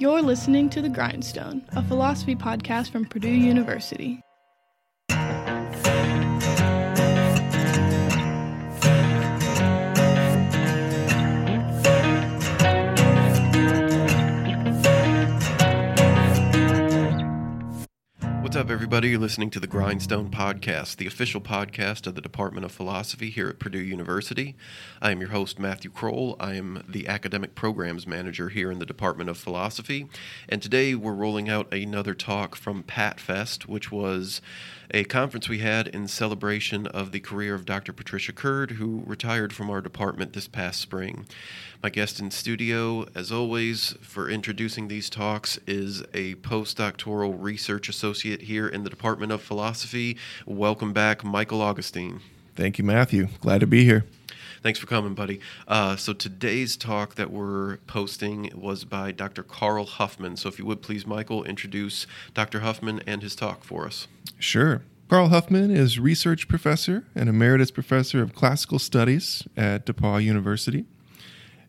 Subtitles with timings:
[0.00, 4.22] You're listening to The Grindstone, a philosophy podcast from Purdue University.
[18.58, 19.10] Up, everybody?
[19.10, 23.48] You're listening to the Grindstone Podcast, the official podcast of the Department of Philosophy here
[23.48, 24.56] at Purdue University.
[25.00, 26.34] I am your host, Matthew Kroll.
[26.40, 30.08] I am the Academic Programs Manager here in the Department of Philosophy.
[30.48, 34.40] And today we're rolling out another talk from Pat Fest, which was
[34.90, 37.92] a conference we had in celebration of the career of Dr.
[37.92, 41.26] Patricia Curd, who retired from our department this past spring.
[41.82, 48.42] My guest in studio, as always, for introducing these talks is a postdoctoral research associate
[48.48, 50.16] here in the Department of Philosophy.
[50.46, 52.20] Welcome back, Michael Augustine.
[52.56, 53.28] Thank you, Matthew.
[53.40, 54.06] Glad to be here.
[54.62, 55.38] Thanks for coming, buddy.
[55.68, 59.42] Uh, so today's talk that we're posting was by Dr.
[59.42, 60.36] Carl Huffman.
[60.36, 62.60] So if you would please, Michael, introduce Dr.
[62.60, 64.08] Huffman and his talk for us.
[64.38, 64.82] Sure.
[65.08, 70.86] Carl Huffman is research professor and emeritus professor of classical studies at DePauw University.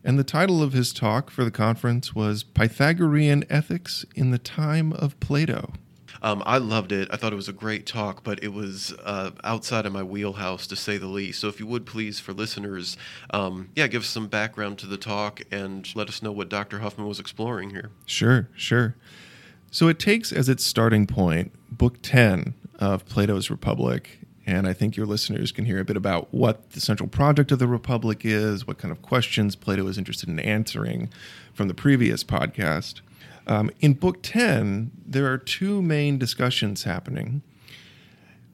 [0.02, 4.94] And the title of his talk for the conference was Pythagorean Ethics in the Time
[4.94, 5.74] of Plato.
[6.22, 7.08] Um, I loved it.
[7.10, 10.66] I thought it was a great talk, but it was uh, outside of my wheelhouse
[10.68, 11.40] to say the least.
[11.40, 12.96] So, if you would please, for listeners,
[13.30, 16.80] um, yeah, give us some background to the talk and let us know what Dr.
[16.80, 17.90] Huffman was exploring here.
[18.06, 18.96] Sure, sure.
[19.70, 24.18] So, it takes as its starting point Book 10 of Plato's Republic.
[24.46, 27.60] And I think your listeners can hear a bit about what the central project of
[27.60, 31.08] the Republic is, what kind of questions Plato is interested in answering
[31.52, 33.00] from the previous podcast.
[33.46, 37.42] Um, in Book 10, there are two main discussions happening.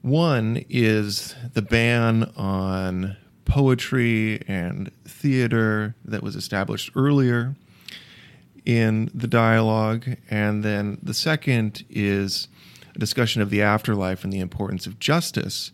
[0.03, 7.57] One is the ban on poetry and theater that was established earlier
[8.65, 10.07] in the dialogue.
[10.31, 12.49] And then the second is
[12.95, 15.73] a discussion of the afterlife and the importance of justice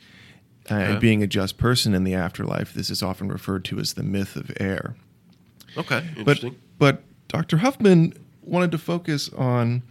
[0.70, 2.74] uh, and being a just person in the afterlife.
[2.74, 4.94] This is often referred to as the myth of air.
[5.76, 6.56] Okay, interesting.
[6.78, 7.56] But, but Dr.
[7.58, 8.12] Huffman
[8.42, 9.82] wanted to focus on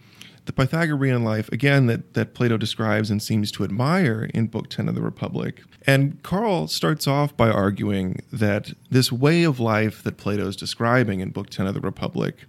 [0.45, 4.89] the Pythagorean life, again, that, that Plato describes and seems to admire in Book 10
[4.89, 5.61] of the Republic.
[5.85, 11.19] And Carl starts off by arguing that this way of life that Plato is describing
[11.19, 12.45] in Book 10 of the Republic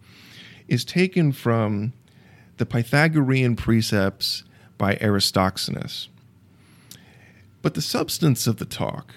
[0.68, 1.92] is taken from
[2.56, 4.44] the Pythagorean precepts
[4.78, 6.08] by Aristoxenus.
[7.60, 9.14] But the substance of the talk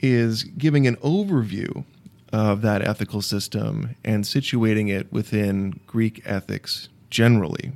[0.00, 1.84] is giving an overview
[2.34, 7.70] of that ethical system and situating it within Greek ethics generally.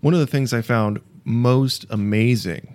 [0.00, 2.74] One of the things I found most amazing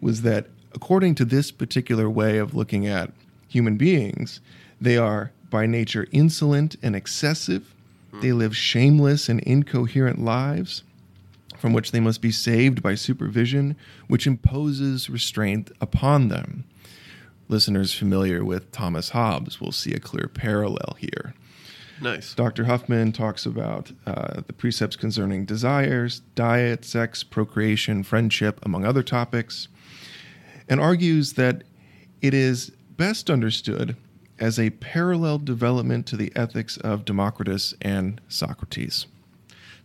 [0.00, 3.10] was that, according to this particular way of looking at
[3.48, 4.40] human beings,
[4.80, 7.74] they are by nature insolent and excessive.
[8.20, 8.38] They hmm.
[8.38, 10.84] live shameless and incoherent lives
[11.58, 13.74] from which they must be saved by supervision,
[14.06, 16.62] which imposes restraint upon them.
[17.48, 21.34] Listeners familiar with Thomas Hobbes will see a clear parallel here.
[22.00, 22.34] Nice.
[22.34, 22.64] Dr.
[22.64, 29.68] Huffman talks about uh, the precepts concerning desires, diet, sex, procreation, friendship, among other topics,
[30.68, 31.62] and argues that
[32.20, 33.96] it is best understood
[34.38, 39.06] as a parallel development to the ethics of Democritus and Socrates.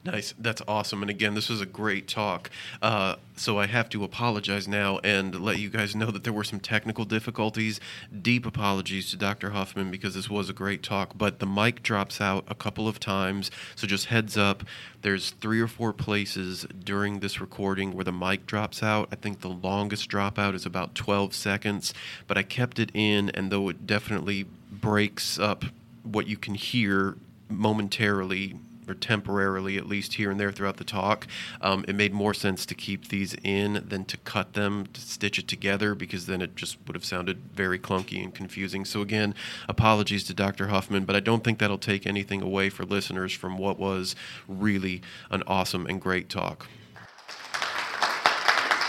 [0.05, 0.33] Nice.
[0.39, 1.01] That's awesome.
[1.01, 2.49] And again, this was a great talk.
[2.81, 6.45] Uh, so I have to apologize now and let you guys know that there were
[6.45, 7.81] some technical difficulties.
[8.21, 9.49] Deep apologies to Dr.
[9.49, 12.97] Huffman because this was a great talk, but the mic drops out a couple of
[13.01, 13.51] times.
[13.75, 14.63] So just heads up,
[15.01, 19.09] there's three or four places during this recording where the mic drops out.
[19.11, 21.93] I think the longest dropout is about 12 seconds,
[22.25, 25.65] but I kept it in, and though it definitely breaks up
[26.03, 27.17] what you can hear
[27.49, 28.55] momentarily
[28.89, 31.27] or temporarily, at least here and there throughout the talk.
[31.61, 35.39] Um, it made more sense to keep these in than to cut them, to stitch
[35.39, 38.85] it together, because then it just would have sounded very clunky and confusing.
[38.85, 39.35] So, again,
[39.67, 40.67] apologies to Dr.
[40.67, 44.15] Huffman, but I don't think that'll take anything away for listeners from what was
[44.47, 46.67] really an awesome and great talk.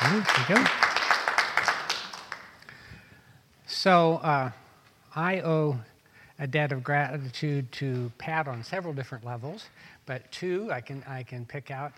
[0.03, 0.65] There you go.
[3.67, 4.51] So, uh,
[5.15, 5.79] I owe
[6.39, 9.67] a debt of gratitude to Pat on several different levels,
[10.07, 11.93] but two I can, I can pick out.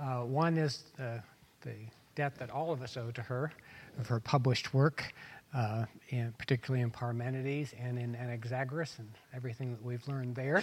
[0.00, 1.22] Uh, one is the,
[1.62, 1.74] the
[2.14, 3.52] debt that all of us owe to her
[3.98, 5.12] of her published work,
[5.54, 10.62] uh, in, particularly in Parmenides and in Anaxagoras and everything that we've learned there.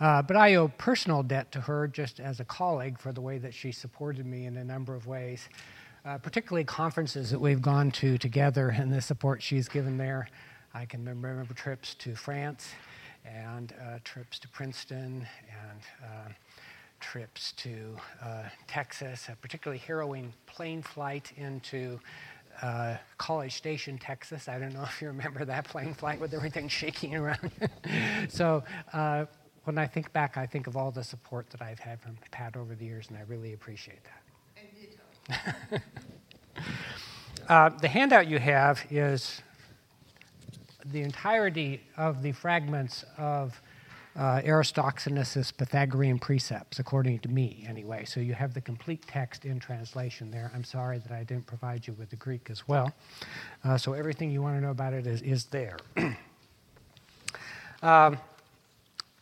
[0.00, 3.38] Uh, but I owe personal debt to her just as a colleague for the way
[3.38, 5.48] that she supported me in a number of ways,
[6.04, 10.28] uh, particularly conferences that we've gone to together and the support she's given there.
[10.74, 12.68] I can remember trips to France
[13.24, 16.28] and uh, trips to Princeton and uh,
[17.00, 22.00] trips to uh, Texas, a particularly harrowing plane flight into
[22.62, 24.48] uh, College Station, Texas.
[24.48, 27.50] I don't know if you remember that plane flight with everything shaking around.
[28.28, 28.62] so
[28.92, 29.26] uh,
[29.64, 32.56] when I think back, I think of all the support that I've had from Pat
[32.56, 35.82] over the years, and I really appreciate that.
[37.48, 39.42] uh, the handout you have is
[40.92, 43.60] the entirety of the fragments of
[44.16, 48.04] uh, Aristoxenus' Pythagorean precepts, according to me, anyway.
[48.04, 50.50] So you have the complete text in translation there.
[50.54, 52.92] I'm sorry that I didn't provide you with the Greek as well.
[53.64, 55.78] Uh, so everything you want to know about it is, is there.
[57.82, 58.18] um,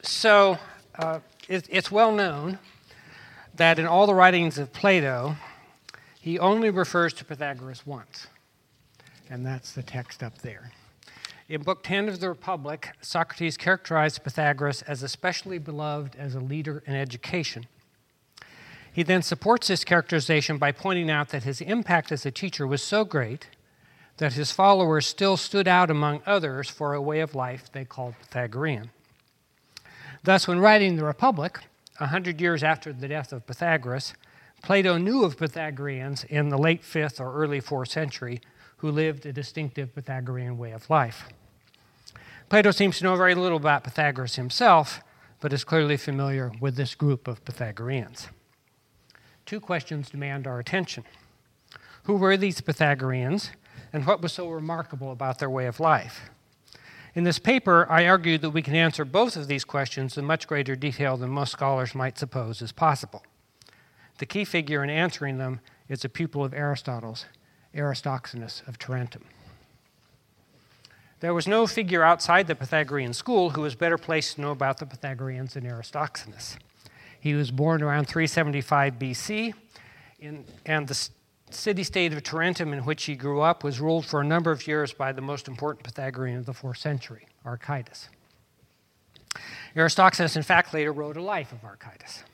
[0.03, 0.59] so
[0.99, 2.59] uh, it, it's well known
[3.55, 5.37] that in all the writings of Plato,
[6.20, 8.26] he only refers to Pythagoras once.
[9.31, 10.70] And that's the text up there.
[11.52, 16.82] In Book 10 of the Republic, Socrates characterized Pythagoras as especially beloved as a leader
[16.87, 17.66] in education.
[18.90, 22.82] He then supports this characterization by pointing out that his impact as a teacher was
[22.82, 23.49] so great
[24.16, 28.14] that his followers still stood out among others for a way of life they called
[28.19, 28.90] Pythagorean.
[30.25, 31.58] Thus, when writing the Republic,
[32.00, 34.14] a hundred years after the death of Pythagoras,
[34.62, 38.40] Plato knew of Pythagoreans in the late 5th or early 4th century
[38.78, 41.28] who lived a distinctive Pythagorean way of life.
[42.52, 45.00] Plato seems to know very little about Pythagoras himself,
[45.40, 48.28] but is clearly familiar with this group of Pythagoreans.
[49.46, 51.04] Two questions demand our attention
[52.02, 53.52] Who were these Pythagoreans,
[53.90, 56.28] and what was so remarkable about their way of life?
[57.14, 60.46] In this paper, I argued that we can answer both of these questions in much
[60.46, 63.22] greater detail than most scholars might suppose is possible.
[64.19, 67.25] The key figure in answering them is a pupil of Aristotle's,
[67.75, 69.25] Aristoxenus of Tarentum.
[71.23, 74.79] There was no figure outside the Pythagorean school who was better placed to know about
[74.79, 76.57] the Pythagoreans than Aristoxenus.
[77.21, 79.55] He was born around 375 BC,
[80.19, 81.09] in, and the
[81.51, 84.67] city state of Tarentum in which he grew up was ruled for a number of
[84.67, 88.09] years by the most important Pythagorean of the fourth century, Archytas.
[89.77, 92.25] Aristoxenus, in fact, later wrote a life of Archytas.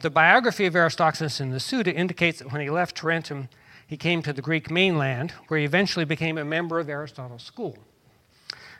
[0.00, 3.48] The biography of Aristoxenus in the Suda indicates that when he left Tarentum,
[3.90, 7.76] he came to the Greek mainland, where he eventually became a member of Aristotle's school.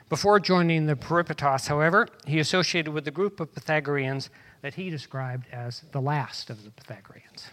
[0.07, 4.29] Before joining the Peripatos, however, he associated with the group of Pythagoreans
[4.61, 7.47] that he described as the last of the Pythagoreans.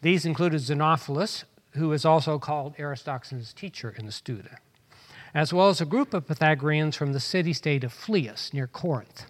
[0.00, 1.44] These included Xenophilus,
[1.74, 4.58] who is also called Aristoxenus' teacher in the Suda,
[5.32, 9.26] as well as a group of Pythagoreans from the city state of Phlius near Corinth.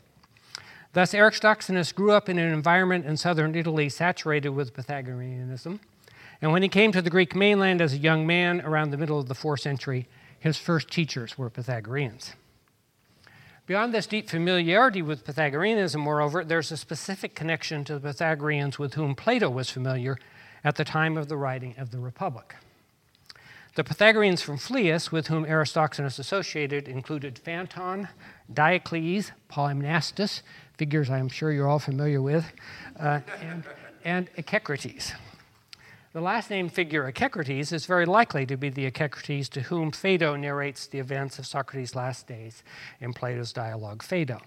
[0.94, 5.78] Thus, Aristoxenus grew up in an environment in southern Italy saturated with Pythagoreanism
[6.42, 9.20] and when he came to the Greek mainland as a young man around the middle
[9.20, 10.08] of the fourth century,
[10.38, 12.34] his first teachers were Pythagoreans.
[13.64, 18.94] Beyond this deep familiarity with Pythagoreanism, moreover, there's a specific connection to the Pythagoreans with
[18.94, 20.18] whom Plato was familiar
[20.64, 22.56] at the time of the writing of the Republic.
[23.76, 28.08] The Pythagoreans from Phlius, with whom Aristoxenus associated, included Phanton,
[28.52, 30.42] Diocles, Polymnestus,
[30.76, 32.52] figures I'm sure you're all familiar with,
[32.98, 33.64] uh, and,
[34.04, 35.12] and Echecrates.
[36.12, 40.36] The last named figure, Echecrates, is very likely to be the Echecrates to whom Phaedo
[40.36, 42.62] narrates the events of Socrates' last days
[43.00, 44.38] in Plato's dialogue Phaedo.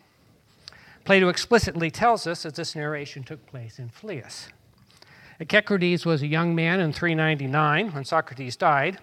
[1.05, 4.50] Plato explicitly tells us that this narration took place in Phlius.
[5.39, 9.00] Echecrates was a young man in 399 when Socrates died,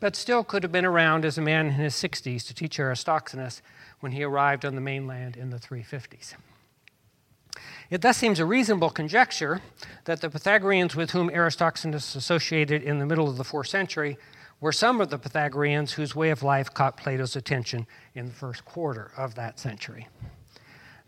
[0.00, 3.60] but still could have been around as a man in his 60s to teach Aristoxenus
[4.00, 6.34] when he arrived on the mainland in the 350s.
[7.90, 9.60] It thus seems a reasonable conjecture
[10.04, 14.18] that the Pythagoreans with whom Aristoxenus associated in the middle of the fourth century
[14.60, 18.64] were some of the Pythagoreans whose way of life caught Plato's attention in the first
[18.64, 20.08] quarter of that century.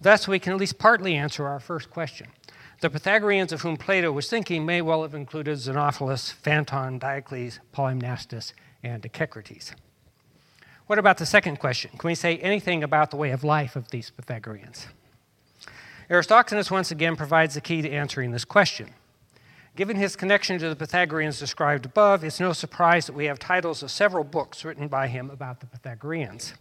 [0.01, 2.29] Thus, we can at least partly answer our first question.
[2.81, 8.55] The Pythagoreans of whom Plato was thinking may well have included Xenophilus, Phanton, Diocles, Polymnestus,
[8.83, 9.75] and Echecrates.
[10.87, 11.91] What about the second question?
[11.99, 14.87] Can we say anything about the way of life of these Pythagoreans?
[16.11, 18.91] Aristoxenus once again provides the key to answering this question.
[19.77, 23.81] Given his connection to the Pythagoreans described above, it's no surprise that we have titles
[23.85, 26.55] of several books written by him about the Pythagoreans,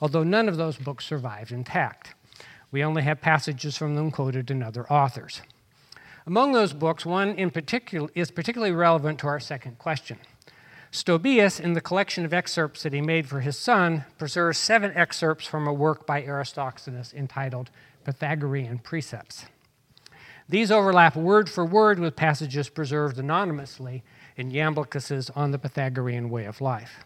[0.00, 2.14] although none of those books survived intact.
[2.72, 5.42] We only have passages from them quoted in other authors.
[6.26, 10.16] Among those books, one in particular is particularly relevant to our second question.
[10.90, 15.46] Stobaeus, in the collection of excerpts that he made for his son, preserves seven excerpts
[15.46, 17.68] from a work by Aristoxenus entitled
[18.06, 19.46] Pythagorean precepts.
[20.48, 24.04] These overlap word for word with passages preserved anonymously
[24.36, 27.04] in Iamblichus's On the Pythagorean Way of Life.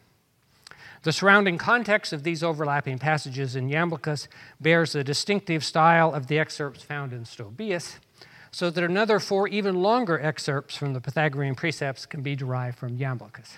[1.02, 4.28] The surrounding context of these overlapping passages in Iamblichus
[4.61, 7.97] bears the distinctive style of the excerpts found in Stobaeus,
[8.50, 12.99] so that another four even longer excerpts from the Pythagorean precepts can be derived from
[12.99, 13.57] Iamblichus.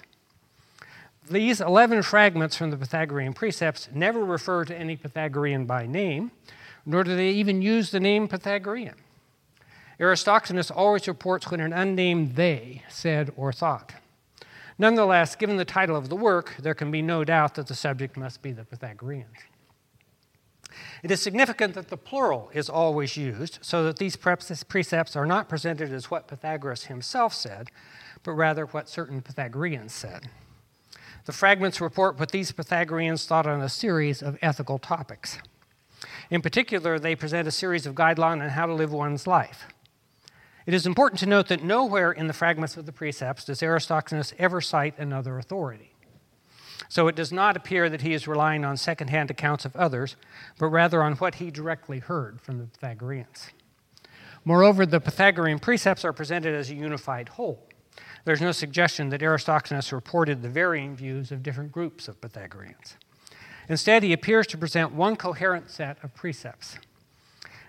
[1.28, 6.30] These 11 fragments from the Pythagorean precepts never refer to any Pythagorean by name,
[6.84, 8.94] nor do they even use the name Pythagorean.
[10.00, 13.92] Aristoxenus always reports when an unnamed they said or thought.
[14.78, 18.16] Nonetheless, given the title of the work, there can be no doubt that the subject
[18.16, 19.36] must be the Pythagoreans.
[21.02, 25.48] It is significant that the plural is always used, so that these precepts are not
[25.48, 27.70] presented as what Pythagoras himself said,
[28.22, 30.30] but rather what certain Pythagoreans said.
[31.26, 35.38] The fragments report what these Pythagoreans thought on a series of ethical topics.
[36.32, 39.66] In particular, they present a series of guidelines on how to live one's life.
[40.64, 44.32] It is important to note that nowhere in the fragments of the precepts does Aristoxenus
[44.38, 45.92] ever cite another authority.
[46.88, 50.16] So it does not appear that he is relying on secondhand accounts of others,
[50.58, 53.50] but rather on what he directly heard from the Pythagoreans.
[54.42, 57.68] Moreover, the Pythagorean precepts are presented as a unified whole.
[58.24, 62.96] There's no suggestion that Aristoxenus reported the varying views of different groups of Pythagoreans.
[63.68, 66.78] Instead, he appears to present one coherent set of precepts.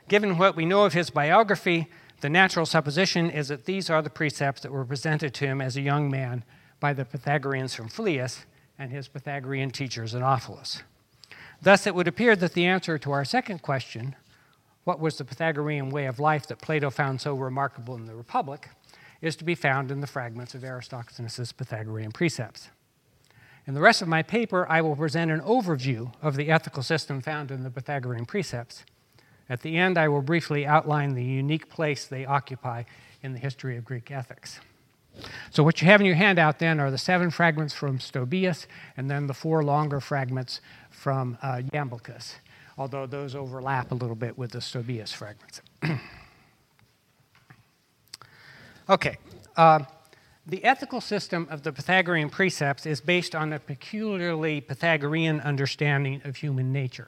[0.08, 1.88] Given what we know of his biography,
[2.22, 5.78] the natural supposition is that these are the precepts that were presented to him as
[5.78, 6.44] a young man
[6.80, 8.46] by the Pythagoreans from Phlius
[8.78, 10.84] and his Pythagorean teachers in Ophilus.
[11.62, 14.16] Thus, it would appear that the answer to our second question,
[14.84, 18.70] what was the Pythagorean way of life that Plato found so remarkable in the Republic,
[19.22, 22.70] is to be found in the fragments of Aristoxenus' Pythagorean precepts.
[23.66, 27.22] In the rest of my paper, I will present an overview of the ethical system
[27.22, 28.84] found in the Pythagorean precepts
[29.50, 32.84] at the end, I will briefly outline the unique place they occupy
[33.22, 34.60] in the history of Greek ethics.
[35.52, 38.66] So, what you have in your handout then are the seven fragments from Stobaeus
[38.98, 42.36] and then the four longer fragments from uh, Iamblichus,
[42.78, 45.62] although those overlap a little bit with the Stobaeus fragments.
[48.90, 49.18] okay.
[49.56, 49.82] Uh,
[50.46, 56.38] the ethical system of the Pythagorean precepts is based on a peculiarly Pythagorean understanding of
[56.38, 57.08] human nature.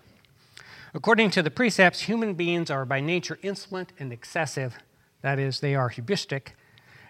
[0.94, 4.78] According to the precepts, human beings are by nature insolent and excessive,
[5.22, 6.50] that is, they are hubristic.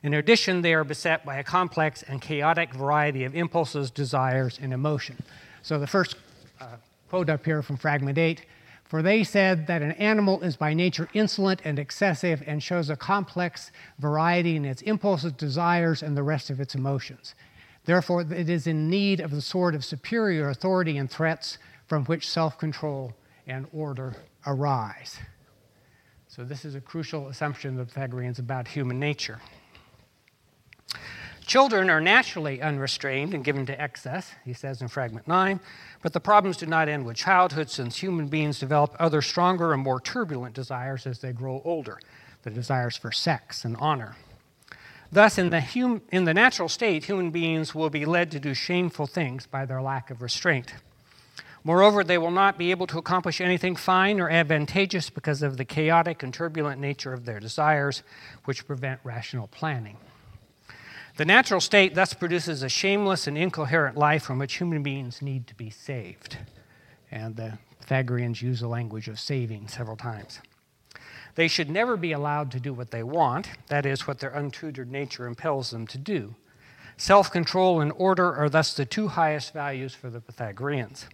[0.01, 4.74] In addition, they are beset by a complex and chaotic variety of impulses, desires, and
[4.74, 5.17] emotion.
[5.62, 6.15] So the first
[6.60, 6.77] uh,
[7.10, 8.44] quote up here from fragment 8
[8.86, 12.96] For they said that an animal is by nature insolent and excessive and shows a
[12.96, 17.34] complex variety in its impulses, desires, and the rest of its emotions.
[17.86, 22.30] Therefore, it is in need of the sort of superior authority and threats from which
[22.30, 23.13] self control
[23.48, 24.15] and order
[24.46, 25.20] arise.
[26.27, 29.39] So, this is a crucial assumption of the Pythagoreans about human nature.
[31.46, 35.60] Children are naturally unrestrained and given to excess, he says in fragment 9,
[36.02, 39.84] but the problems do not end with childhood since human beings develop other stronger and
[39.84, 42.00] more turbulent desires as they grow older,
[42.42, 44.16] the desires for sex and honor.
[45.12, 48.56] Thus, in the, hum- in the natural state, human beings will be led to do
[48.56, 50.74] shameful things by their lack of restraint.
[51.64, 55.66] Moreover, they will not be able to accomplish anything fine or advantageous because of the
[55.66, 58.02] chaotic and turbulent nature of their desires,
[58.46, 59.98] which prevent rational planning.
[61.17, 65.48] The natural state thus produces a shameless and incoherent life from which human beings need
[65.48, 66.38] to be saved.
[67.10, 70.41] And the Pythagoreans use the language of saving several times.
[71.36, 74.89] They should never be allowed to do what they want, that is, what their untutored
[74.89, 76.36] nature impels them to do.
[76.98, 81.07] Self control and order are thus the two highest values for the Pythagoreans.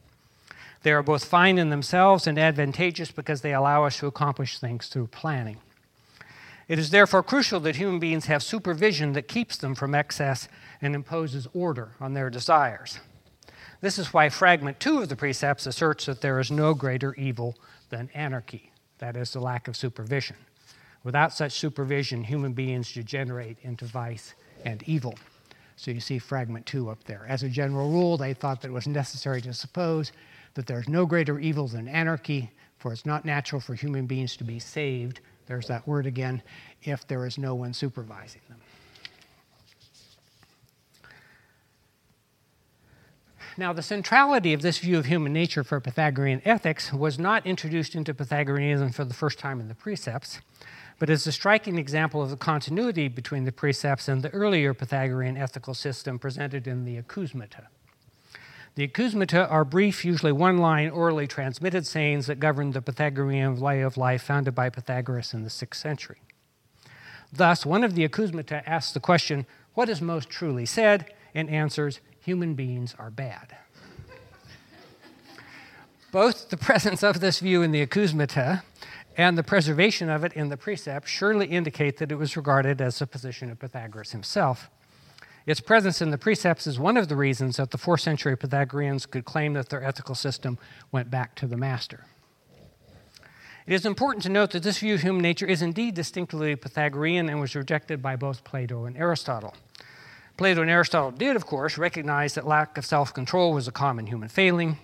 [0.83, 4.87] They are both fine in themselves and advantageous because they allow us to accomplish things
[4.87, 5.57] through planning.
[6.67, 10.47] It is therefore crucial that human beings have supervision that keeps them from excess
[10.81, 12.99] and imposes order on their desires.
[13.81, 17.57] This is why fragment two of the precepts asserts that there is no greater evil
[17.89, 20.35] than anarchy, that is, the lack of supervision.
[21.03, 25.15] Without such supervision, human beings degenerate into vice and evil.
[25.75, 27.25] So you see fragment two up there.
[27.27, 30.11] As a general rule, they thought that it was necessary to suppose
[30.53, 34.43] that there's no greater evil than anarchy, for it's not natural for human beings to
[34.43, 36.41] be saved, there's that word again,
[36.81, 38.57] if there is no one supervising them.
[43.57, 47.95] Now, the centrality of this view of human nature for Pythagorean ethics was not introduced
[47.95, 50.39] into Pythagoreanism for the first time in the precepts,
[50.99, 55.35] but is a striking example of the continuity between the precepts and the earlier Pythagorean
[55.35, 57.65] ethical system presented in the Acousmata.
[58.75, 63.81] The Acousmata are brief, usually one line, orally transmitted sayings that govern the Pythagorean way
[63.81, 66.21] of life founded by Pythagoras in the 6th century.
[67.33, 71.13] Thus, one of the Acousmata asks the question, What is most truly said?
[71.33, 73.55] and answers, Human beings are bad.
[76.11, 78.63] Both the presence of this view in the Acousmata
[79.17, 83.01] and the preservation of it in the precept surely indicate that it was regarded as
[83.01, 84.69] a position of Pythagoras himself.
[85.45, 89.05] Its presence in the precepts is one of the reasons that the fourth century Pythagoreans
[89.05, 90.57] could claim that their ethical system
[90.91, 92.05] went back to the master.
[93.65, 97.29] It is important to note that this view of human nature is indeed distinctly Pythagorean
[97.29, 99.55] and was rejected by both Plato and Aristotle.
[100.37, 104.07] Plato and Aristotle did, of course, recognize that lack of self control was a common
[104.07, 104.77] human failing.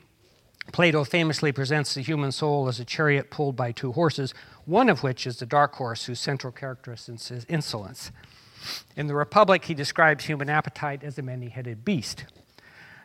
[0.72, 4.34] Plato famously presents the human soul as a chariot pulled by two horses,
[4.66, 8.12] one of which is the dark horse, whose central characteristic is insolence.
[8.96, 12.26] In the Republic, he describes human appetite as a many headed beast.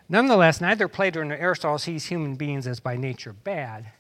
[0.09, 3.93] Nonetheless, neither Plato nor Aristotle sees human beings as by nature bad.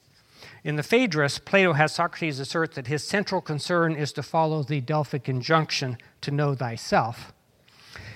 [0.64, 4.80] In the Phaedrus, Plato has Socrates assert that his central concern is to follow the
[4.80, 7.32] Delphic injunction to know thyself.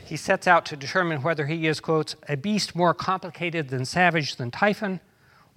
[0.04, 4.36] He sets out to determine whether he is, quotes, a beast more complicated than savage
[4.36, 5.00] than Typhon,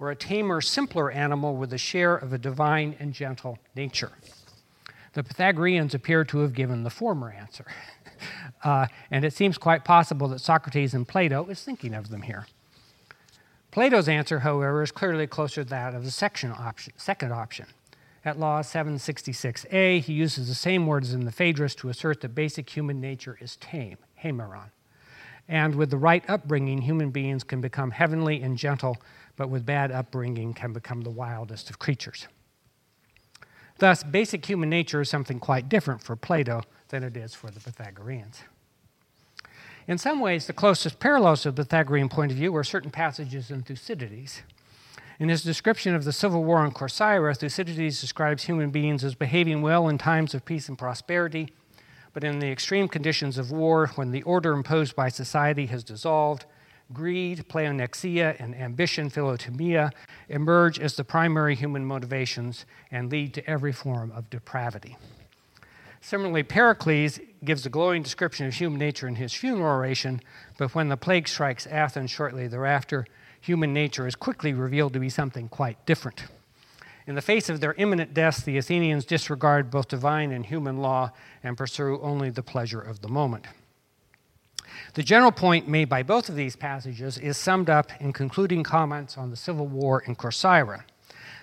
[0.00, 4.10] or a tamer, simpler animal with a share of a divine and gentle nature.
[5.12, 7.66] The Pythagoreans appear to have given the former answer.
[8.62, 12.46] Uh, and it seems quite possible that Socrates and Plato is thinking of them here.
[13.70, 17.64] Plato's answer, however, is clearly closer to that of the option, second option.
[18.22, 22.68] At Law 766a, he uses the same words in the Phaedrus to assert that basic
[22.68, 24.72] human nature is tame, hemeron.
[25.48, 28.98] And with the right upbringing, human beings can become heavenly and gentle,
[29.36, 32.28] but with bad upbringing can become the wildest of creatures.
[33.80, 37.60] Thus, basic human nature is something quite different for Plato than it is for the
[37.60, 38.42] Pythagoreans.
[39.88, 43.50] In some ways, the closest parallels to the Pythagorean point of view are certain passages
[43.50, 44.42] in Thucydides.
[45.18, 49.62] In his description of the civil war in Corcyra, Thucydides describes human beings as behaving
[49.62, 51.50] well in times of peace and prosperity,
[52.12, 56.44] but in the extreme conditions of war, when the order imposed by society has dissolved,
[56.92, 59.90] greed, pleonexia, and ambition, philotimia,
[60.28, 64.96] emerge as the primary human motivations and lead to every form of depravity.
[66.00, 70.20] Similarly, Pericles gives a glowing description of human nature in his funeral oration,
[70.56, 73.06] but when the plague strikes Athens shortly thereafter,
[73.40, 76.24] human nature is quickly revealed to be something quite different.
[77.06, 81.10] In the face of their imminent death, the Athenians disregard both divine and human law
[81.42, 83.46] and pursue only the pleasure of the moment.
[84.94, 89.16] The general point made by both of these passages is summed up in concluding comments
[89.16, 90.82] on the civil war in Corcyra.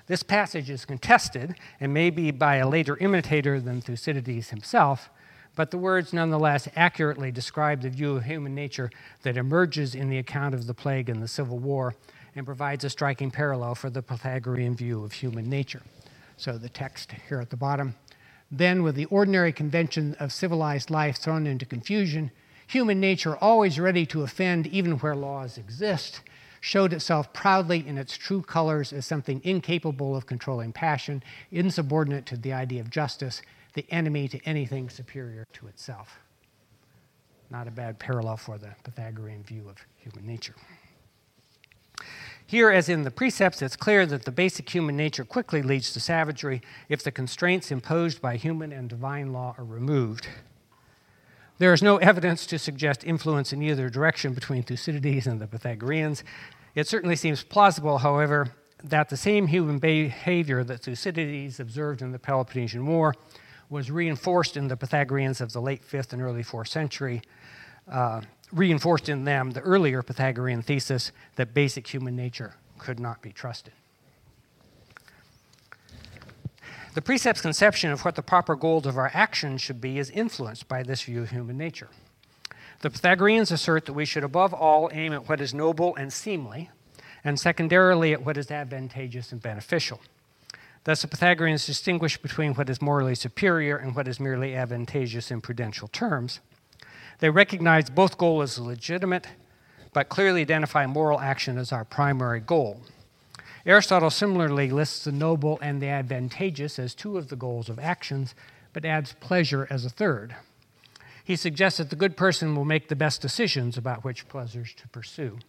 [0.07, 5.09] This passage is contested and may be by a later imitator than Thucydides himself,
[5.55, 8.89] but the words nonetheless accurately describe the view of human nature
[9.23, 11.95] that emerges in the account of the plague and the civil war
[12.35, 15.81] and provides a striking parallel for the Pythagorean view of human nature.
[16.37, 17.95] So the text here at the bottom.
[18.51, 22.31] Then, with the ordinary convention of civilized life thrown into confusion,
[22.67, 26.21] human nature, always ready to offend even where laws exist,
[26.59, 32.37] showed itself proudly in its true colors as something incapable of controlling passion, insubordinate to
[32.37, 33.41] the idea of justice,
[33.73, 36.19] the enemy to anything superior to itself.
[37.49, 40.55] Not a bad parallel for the Pythagorean view of human nature.
[42.45, 45.99] Here, as in the precepts, it's clear that the basic human nature quickly leads to
[45.99, 50.27] savagery if the constraints imposed by human and divine law are removed.
[51.59, 56.23] There is no evidence to suggest influence in either direction between Thucydides and the Pythagoreans.
[56.75, 58.49] It certainly seems plausible, however,
[58.83, 63.15] that the same human behavior that Thucydides observed in the Peloponnesian War
[63.69, 67.23] was reinforced in the Pythagoreans of the late 5th and early 4th century,
[67.91, 73.31] uh, reinforced in them the earlier Pythagorean thesis that basic human nature could not be
[73.31, 73.73] trusted.
[76.97, 80.67] The precept's conception of what the proper goals of our actions should be is influenced
[80.67, 81.89] by this view of human nature.
[82.81, 86.71] The Pythagoreans assert that we should above all aim at what is noble and seemly,
[87.23, 90.01] and secondarily at what is advantageous and beneficial.
[90.85, 95.39] Thus, the Pythagoreans distinguish between what is morally superior and what is merely advantageous in
[95.39, 96.39] prudential terms.
[97.19, 99.27] They recognize both goals as legitimate,
[99.93, 102.81] but clearly identify moral action as our primary goal.
[103.67, 108.33] Aristotle similarly lists the noble and the advantageous as two of the goals of actions,
[108.71, 110.37] but adds pleasure as a third.
[111.21, 114.87] He suggests that the good person will make the best decisions about which pleasures to
[114.87, 115.39] pursue.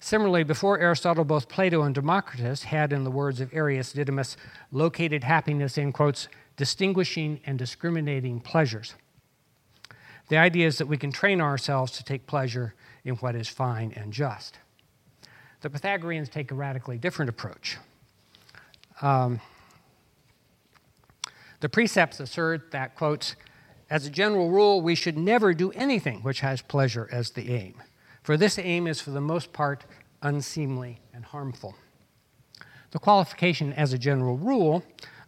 [0.00, 4.36] Similarly, before Aristotle, both Plato and Democritus had, in the words of Arius Didymus,
[4.72, 8.96] located happiness in, quotes, distinguishing and discriminating pleasures.
[10.30, 13.92] The idea is that we can train ourselves to take pleasure in what is fine
[13.94, 14.58] and just.
[15.60, 17.78] The Pythagoreans take a radically different approach.
[19.02, 19.40] Um,
[21.60, 23.36] the precepts assert that, quotes,
[23.88, 27.82] as a general rule, we should never do anything which has pleasure as the aim,
[28.22, 29.84] for this aim is for the most part
[30.22, 31.74] unseemly and harmful.
[32.90, 34.82] The qualification, as a general rule,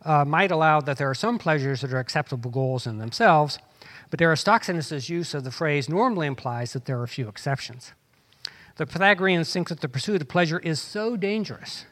[0.05, 3.59] uh, might allow that there are some pleasures that are acceptable goals in themselves,
[4.11, 7.93] but Aristoxenus' use of the phrase normally implies that there are few exceptions.
[8.79, 11.85] The Pythagoreans think that the pursuit of pleasure is so dangerous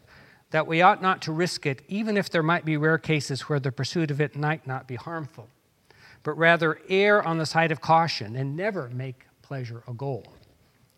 [0.51, 3.59] that we ought not to risk it, even if there might be rare cases where
[3.59, 5.49] the pursuit of it might not be harmful,
[6.23, 10.33] but rather err on the side of caution and never make pleasure a goal.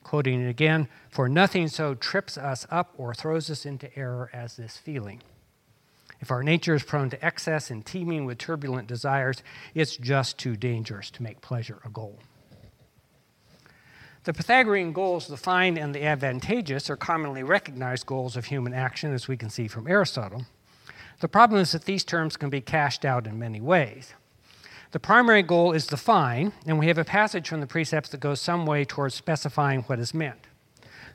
[0.03, 4.57] Quoting it again, for nothing so trips us up or throws us into error as
[4.57, 5.23] this feeling.
[6.21, 9.43] If our nature is prone to excess and teeming with turbulent desires,
[9.75, 12.19] it's just too dangerous to make pleasure a goal.
[14.25, 19.13] The Pythagorean goals, the fine and the advantageous, are commonly recognized goals of human action,
[19.15, 20.45] as we can see from Aristotle.
[21.21, 24.15] The problem is that these terms can be cashed out in many ways.
[24.91, 28.21] The primary goal is the fine, and we have a passage from the precepts that
[28.21, 30.47] goes some way towards specifying what is meant.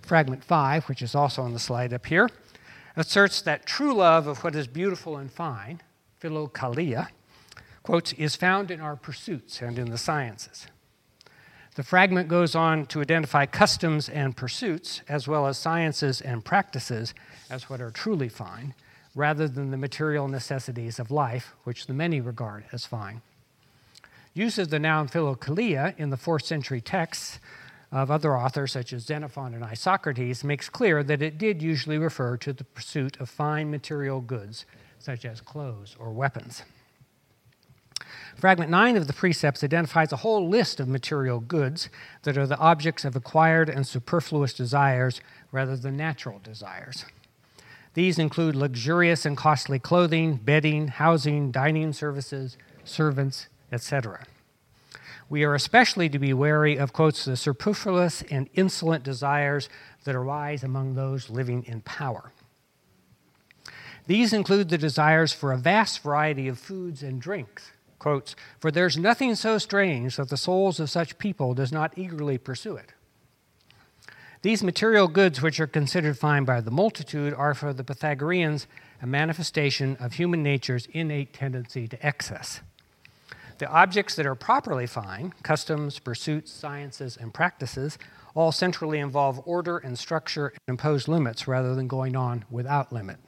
[0.01, 2.29] Fragment 5, which is also on the slide up here,
[2.95, 5.81] asserts that true love of what is beautiful and fine,
[6.21, 7.07] philokalia,
[7.81, 10.67] quotes, is found in our pursuits and in the sciences.
[11.75, 17.15] The fragment goes on to identify customs and pursuits, as well as sciences and practices,
[17.49, 18.75] as what are truly fine,
[19.15, 23.21] rather than the material necessities of life, which the many regard as fine.
[24.35, 27.39] Use of the noun philokalia in the fourth century texts
[27.91, 32.37] of other authors such as Xenophon and Isocrates makes clear that it did usually refer
[32.37, 34.65] to the pursuit of fine material goods
[34.99, 36.63] such as clothes or weapons.
[38.35, 41.89] Fragment 9 of the precepts identifies a whole list of material goods
[42.23, 47.05] that are the objects of acquired and superfluous desires rather than natural desires.
[47.93, 54.25] These include luxurious and costly clothing, bedding, housing, dining services, servants, etc.
[55.29, 59.69] We are especially to be wary of, quotes, the superfluous and insolent desires
[60.03, 62.31] that arise among those living in power.
[64.05, 67.71] These include the desires for a vast variety of foods and drinks.
[68.03, 72.37] Quotes, For there's nothing so strange that the souls of such people does not eagerly
[72.37, 72.91] pursue it.
[74.41, 78.67] These material goods, which are considered fine by the multitude, are for the Pythagoreans
[79.01, 82.59] a manifestation of human nature's innate tendency to excess.
[83.59, 87.97] The objects that are properly fine, customs, pursuits, sciences, and practices,
[88.35, 93.19] all centrally involve order and structure and impose limits rather than going on without limit.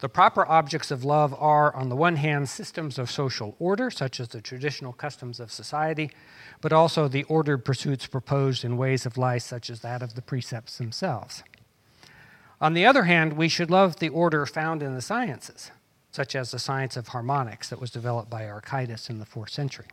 [0.00, 4.20] The proper objects of love are, on the one hand, systems of social order, such
[4.20, 6.12] as the traditional customs of society,
[6.60, 10.22] but also the ordered pursuits proposed in ways of life, such as that of the
[10.22, 11.42] precepts themselves.
[12.60, 15.72] On the other hand, we should love the order found in the sciences,
[16.12, 19.86] such as the science of harmonics that was developed by Archytas in the fourth century.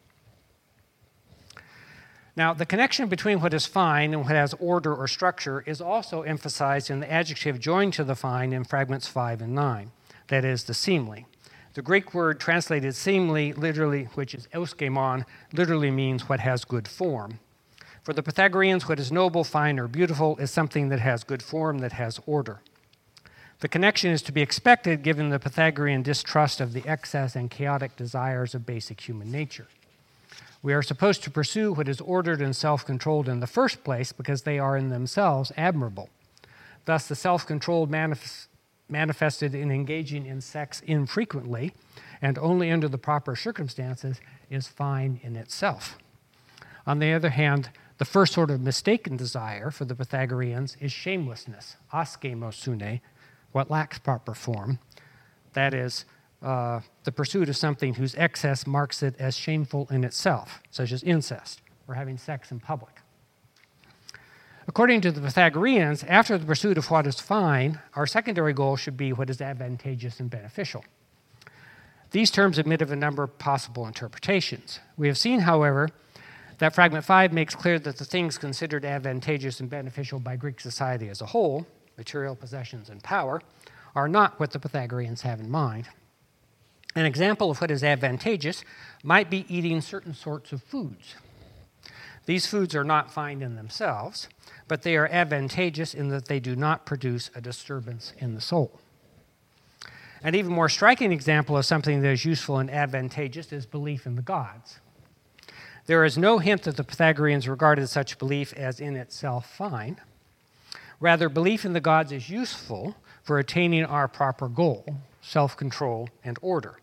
[2.36, 6.24] Now, the connection between what is fine and what has order or structure is also
[6.24, 9.92] emphasized in the adjective joined to the fine in fragments 5 and 9,
[10.28, 11.26] that is, the seemly.
[11.74, 17.40] The Greek word translated seemly, literally, which is euschemon, literally means what has good form.
[18.02, 21.80] For the Pythagoreans, what is noble, fine, or beautiful is something that has good form,
[21.80, 22.62] that has order.
[23.60, 27.96] The connection is to be expected given the Pythagorean distrust of the excess and chaotic
[27.96, 29.68] desires of basic human nature.
[30.62, 34.12] We are supposed to pursue what is ordered and self controlled in the first place
[34.12, 36.10] because they are in themselves admirable.
[36.86, 38.48] Thus, the self controlled manif-
[38.90, 41.74] manifested in engaging in sex infrequently
[42.22, 44.20] and only under the proper circumstances
[44.50, 45.98] is fine in itself.
[46.86, 51.78] On the other hand, the first sort of mistaken desire for the Pythagoreans is shamelessness,
[51.94, 53.02] askemosune,
[53.52, 54.80] what lacks proper form.
[55.54, 56.06] That is,
[56.42, 61.02] uh, the pursuit of something whose excess marks it as shameful in itself, such as
[61.04, 63.02] incest or having sex in public.
[64.68, 68.98] According to the Pythagoreans, after the pursuit of what is fine, our secondary goal should
[68.98, 70.84] be what is advantageous and beneficial.
[72.12, 74.80] These terms admit of a number of possible interpretations.
[74.98, 75.90] We have seen, however,
[76.58, 81.10] that fragment 5 makes clear that the things considered advantageous and beneficial by Greek society
[81.10, 83.42] as a whole material possessions, and power,
[83.96, 85.88] are not what the Pythagoreans have in mind.
[86.96, 88.64] An example of what is advantageous
[89.04, 91.16] might be eating certain sorts of foods.
[92.26, 94.28] These foods are not fine in themselves,
[94.68, 98.80] but they are advantageous in that they do not produce a disturbance in the soul.
[100.24, 104.16] An even more striking example of something that is useful and advantageous is belief in
[104.16, 104.80] the gods.
[105.86, 110.02] There is no hint that the Pythagoreans regarded such belief as in itself fine,
[111.00, 114.86] Rather, belief in the gods is useful for attaining our proper goal
[115.22, 116.80] self control and order.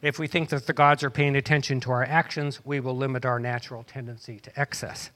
[0.00, 3.26] If we think that the gods are paying attention to our actions, we will limit
[3.26, 5.10] our natural tendency to excess.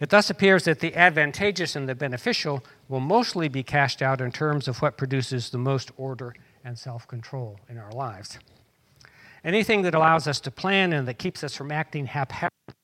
[0.00, 4.30] It thus appears that the advantageous and the beneficial will mostly be cashed out in
[4.30, 6.34] terms of what produces the most order
[6.64, 8.38] and self control in our lives.
[9.44, 12.74] Anything that allows us to plan and that keeps us from acting haphazardly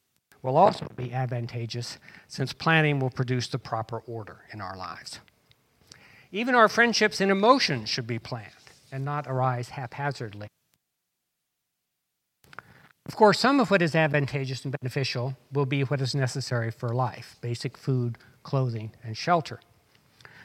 [0.42, 1.98] will also be advantageous
[2.28, 5.20] since planning will produce the proper order in our lives.
[6.32, 8.50] Even our friendships and emotions should be planned
[8.90, 10.48] and not arise haphazardly.
[13.06, 16.94] Of course, some of what is advantageous and beneficial will be what is necessary for
[16.94, 19.60] life basic food, clothing, and shelter.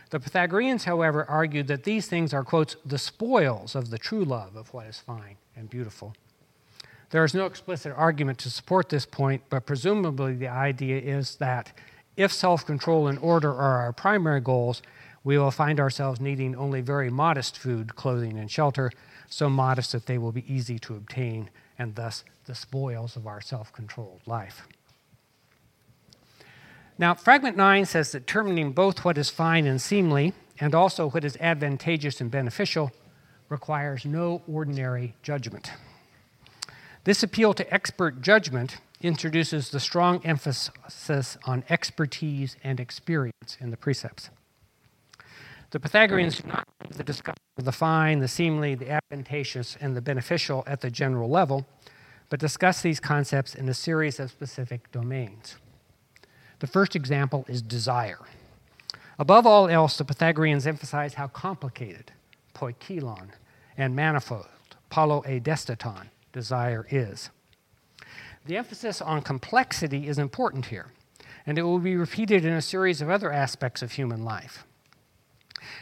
[0.10, 4.56] The Pythagoreans, however, argued that these things are, quotes, the spoils of the true love
[4.58, 6.15] of what is fine and beautiful.
[7.12, 11.72] There is no explicit argument to support this point, but presumably the idea is that
[12.17, 14.82] if self control and order are our primary goals,
[15.24, 18.91] we will find ourselves needing only very modest food, clothing, and shelter,
[19.30, 23.42] so modest that they will be easy to obtain and thus the spoils of our
[23.42, 24.68] self controlled life.
[26.98, 31.24] Now, fragment 9 says that determining both what is fine and seemly and also what
[31.24, 32.92] is advantageous and beneficial
[33.48, 35.72] requires no ordinary judgment.
[37.06, 43.78] This appeal to expert judgment introduces the strong emphasis on expertise and experience in the
[43.78, 44.30] precepts.
[45.71, 50.01] The Pythagoreans do not the discussion of the fine, the seemly, the advantageous, and the
[50.01, 51.67] beneficial at the general level,
[52.29, 55.58] but discuss these concepts in a series of specific domains.
[56.60, 58.19] The first example is desire.
[59.19, 62.12] Above all else, the Pythagoreans emphasize how complicated
[62.55, 63.29] poikilon
[63.77, 64.47] and manifold,
[64.89, 67.29] polyeistaton, desire is.
[68.45, 70.88] The emphasis on complexity is important here,
[71.45, 74.65] and it will be repeated in a series of other aspects of human life.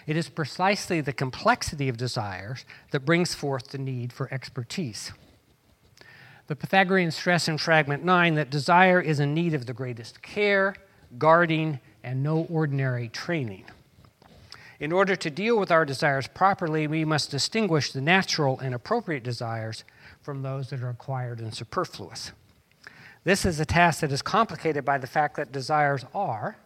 [0.05, 5.11] It is precisely the complexity of desires that brings forth the need for expertise.
[6.47, 10.75] The Pythagoreans stress in Fragment 9 that desire is in need of the greatest care,
[11.17, 13.65] guarding, and no ordinary training.
[14.79, 19.23] In order to deal with our desires properly, we must distinguish the natural and appropriate
[19.23, 19.83] desires
[20.21, 22.31] from those that are acquired and superfluous.
[23.23, 26.57] This is a task that is complicated by the fact that desires are,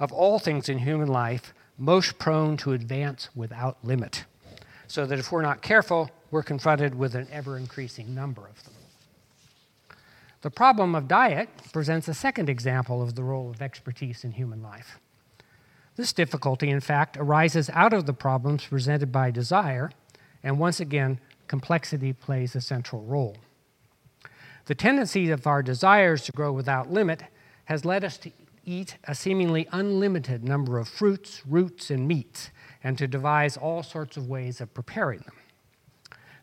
[0.00, 4.24] of all things in human life, most prone to advance without limit.
[4.86, 8.74] So that if we're not careful, we're confronted with an ever increasing number of them.
[10.42, 14.62] The problem of diet presents a second example of the role of expertise in human
[14.62, 14.98] life.
[15.96, 19.90] This difficulty, in fact, arises out of the problems presented by desire,
[20.42, 23.36] and once again, complexity plays a central role.
[24.66, 27.22] The tendency of our desires to grow without limit
[27.66, 28.30] has led us to
[28.64, 32.50] eat a seemingly unlimited number of fruits, roots, and meats,
[32.82, 35.34] and to devise all sorts of ways of preparing them.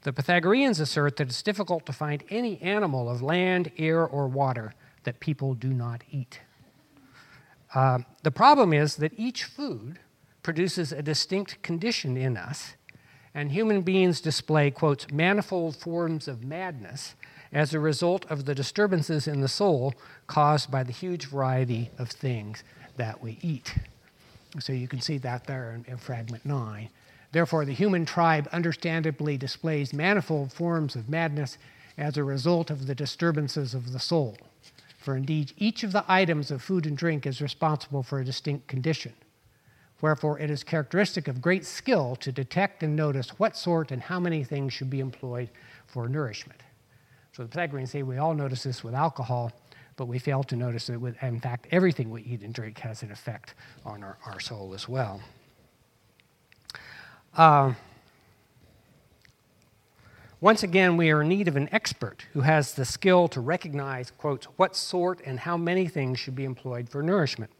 [0.03, 4.73] The Pythagoreans assert that it's difficult to find any animal of land, air, or water
[5.03, 6.39] that people do not eat.
[7.73, 9.99] Uh, the problem is that each food
[10.43, 12.75] produces a distinct condition in us,
[13.33, 17.15] and human beings display, quotes, manifold forms of madness
[17.53, 19.93] as a result of the disturbances in the soul
[20.27, 22.63] caused by the huge variety of things
[22.97, 23.75] that we eat.
[24.59, 26.89] So you can see that there in, in fragment 9.
[27.31, 31.57] Therefore, the human tribe understandably displays manifold forms of madness
[31.97, 34.37] as a result of the disturbances of the soul.
[34.97, 38.67] For indeed, each of the items of food and drink is responsible for a distinct
[38.67, 39.13] condition.
[40.01, 44.19] Wherefore, it is characteristic of great skill to detect and notice what sort and how
[44.19, 45.49] many things should be employed
[45.87, 46.61] for nourishment.
[47.33, 49.51] So the Pythagoreans say we all notice this with alcohol,
[49.95, 53.03] but we fail to notice that, with, in fact, everything we eat and drink has
[53.03, 53.53] an effect
[53.85, 55.21] on our, our soul as well.
[57.37, 57.73] Uh,
[60.41, 64.11] once again, we are in need of an expert who has the skill to recognize,
[64.11, 67.51] quote, what sort and how many things should be employed for nourishment.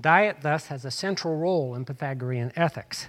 [0.00, 3.06] Diet, thus, has a central role in Pythagorean ethics.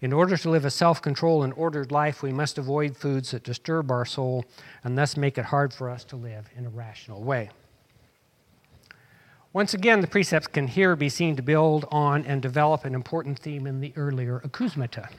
[0.00, 3.44] In order to live a self controlled and ordered life, we must avoid foods that
[3.44, 4.44] disturb our soul
[4.82, 7.50] and thus make it hard for us to live in a rational way.
[9.52, 13.38] Once again, the precepts can here be seen to build on and develop an important
[13.38, 15.10] theme in the earlier acousmata.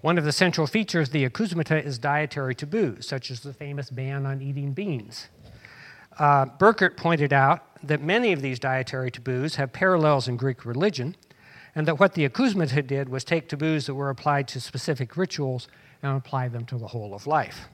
[0.00, 3.90] One of the central features of the acousmata is dietary taboos, such as the famous
[3.90, 5.28] ban on eating beans.
[6.18, 11.14] Uh, Burkert pointed out that many of these dietary taboos have parallels in Greek religion,
[11.74, 15.68] and that what the acousmata did was take taboos that were applied to specific rituals
[16.02, 17.68] and apply them to the whole of life.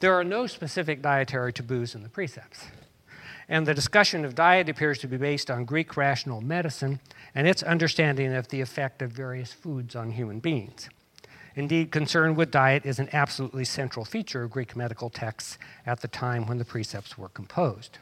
[0.00, 2.66] There are no specific dietary taboos in the precepts.
[3.48, 7.00] And the discussion of diet appears to be based on Greek rational medicine
[7.34, 10.88] and its understanding of the effect of various foods on human beings.
[11.56, 16.08] Indeed, concern with diet is an absolutely central feature of Greek medical texts at the
[16.08, 17.98] time when the precepts were composed.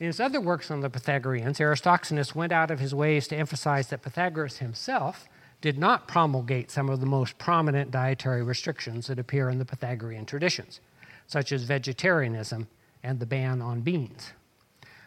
[0.00, 3.88] In his other works on the Pythagoreans, Aristoxenus went out of his ways to emphasize
[3.88, 5.28] that Pythagoras himself
[5.60, 10.26] did not promulgate some of the most prominent dietary restrictions that appear in the Pythagorean
[10.26, 10.80] traditions,
[11.26, 12.66] such as vegetarianism
[13.02, 14.32] and the ban on beans.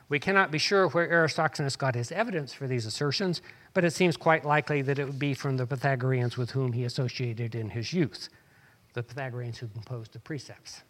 [0.09, 3.41] We cannot be sure where Aristoxenus got his evidence for these assertions,
[3.73, 6.85] but it seems quite likely that it would be from the Pythagoreans with whom he
[6.85, 8.29] associated in his youth,
[8.93, 10.83] the Pythagoreans who composed the precepts.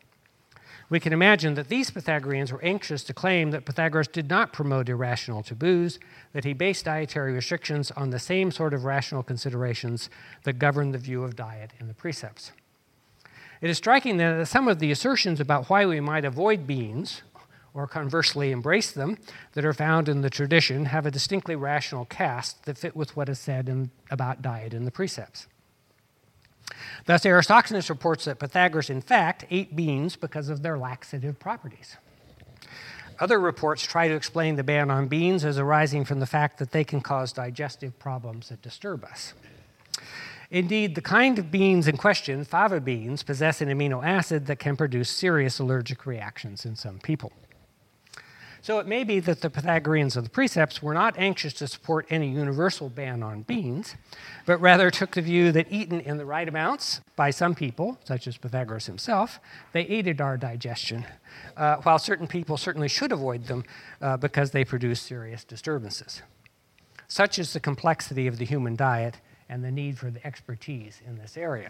[0.89, 4.87] We can imagine that these Pythagoreans were anxious to claim that Pythagoras did not promote
[4.87, 5.99] irrational taboos,
[6.31, 10.09] that he based dietary restrictions on the same sort of rational considerations
[10.43, 12.53] that govern the view of diet in the precepts.
[13.59, 17.21] It is striking that some of the assertions about why we might avoid beans,
[17.73, 19.17] or conversely embrace them,
[19.53, 23.27] that are found in the tradition have a distinctly rational cast that fit with what
[23.27, 25.47] is said in, about diet in the precepts.
[27.05, 31.97] Thus, Aristoxenus reports that Pythagoras, in fact, ate beans because of their laxative properties.
[33.19, 36.71] Other reports try to explain the ban on beans as arising from the fact that
[36.71, 39.33] they can cause digestive problems that disturb us.
[40.51, 44.77] Indeed, the kind of beans in question, fava beans, possess an amino acid that can
[44.77, 47.33] produce serious allergic reactions in some people.
[48.61, 52.05] So it may be that the Pythagoreans of the precepts were not anxious to support
[52.09, 53.95] any universal ban on beans,
[54.47, 58.27] but rather took the view that eaten in the right amounts by some people, such
[58.27, 59.41] as Pythagoras himself,
[59.73, 61.05] they aided our digestion,
[61.57, 63.65] uh, while certain people certainly should avoid them
[64.01, 66.21] uh, because they produce serious disturbances.
[67.09, 71.17] Such is the complexity of the human diet and the need for the expertise in
[71.17, 71.69] this area.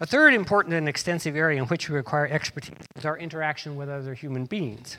[0.00, 3.88] A third important and extensive area in which we require expertise is our interaction with
[3.88, 4.98] other human beings.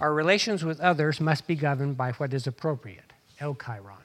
[0.00, 4.01] Our relations with others must be governed by what is appropriate, eucheiron.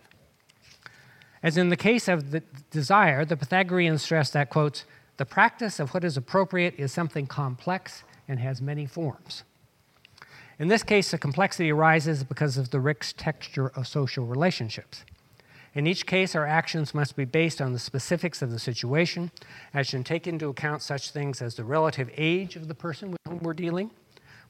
[1.44, 4.86] As in the case of the desire, the Pythagoreans stress that, quotes,
[5.18, 9.44] the practice of what is appropriate is something complex and has many forms.
[10.60, 15.04] In this case, the complexity arises because of the rich texture of social relationships.
[15.76, 19.30] In each case, our actions must be based on the specifics of the situation,
[19.74, 23.20] as should take into account such things as the relative age of the person with
[23.28, 23.92] whom we're dealing,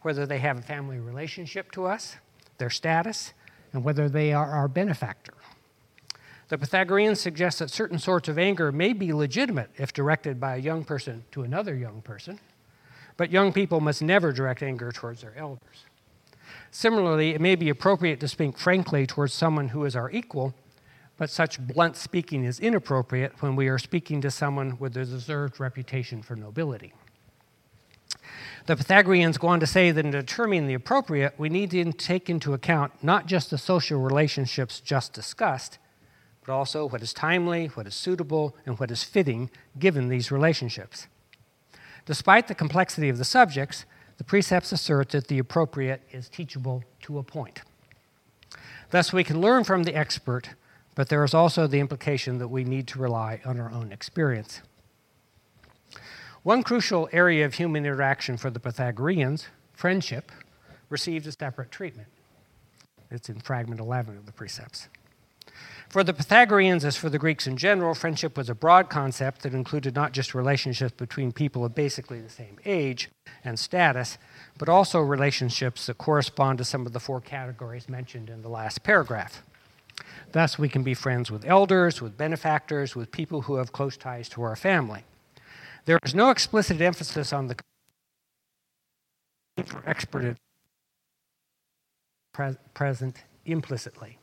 [0.03, 2.15] whether they have a family relationship to us,
[2.57, 3.33] their status,
[3.73, 5.33] and whether they are our benefactor.
[6.49, 10.59] The Pythagoreans suggest that certain sorts of anger may be legitimate if directed by a
[10.59, 12.39] young person to another young person,
[13.17, 15.85] but young people must never direct anger towards their elders.
[16.71, 20.53] Similarly, it may be appropriate to speak frankly towards someone who is our equal
[21.17, 25.59] but such blunt speaking is inappropriate when we are speaking to someone with a deserved
[25.59, 26.93] reputation for nobility.
[28.67, 32.29] The Pythagoreans go on to say that in determining the appropriate, we need to take
[32.29, 35.79] into account not just the social relationships just discussed,
[36.47, 41.05] but also what is timely, what is suitable, and what is fitting given these relationships.
[42.07, 43.85] Despite the complexity of the subjects,
[44.17, 47.61] the precepts assert that the appropriate is teachable to a point.
[48.89, 50.55] Thus, we can learn from the expert
[50.97, 54.63] but there is also the implication that we need to rely on our own experience.
[56.41, 60.31] One crucial area of human interaction for the Pythagoreans, friendship,
[60.89, 62.07] received a separate treatment.
[63.11, 64.87] It's in fragment 11 of the precepts.
[65.89, 69.53] For the Pythagoreans, as for the Greeks in general, friendship was a broad concept that
[69.53, 73.09] included not just relationships between people of basically the same age
[73.43, 74.17] and status,
[74.57, 78.83] but also relationships that correspond to some of the four categories mentioned in the last
[78.83, 79.43] paragraph.
[80.33, 84.27] Thus, we can be friends with elders, with benefactors, with people who have close ties
[84.29, 85.05] to our family.
[85.85, 87.55] There is no explicit emphasis on the
[89.65, 90.35] for expert
[92.73, 94.16] present implicitly.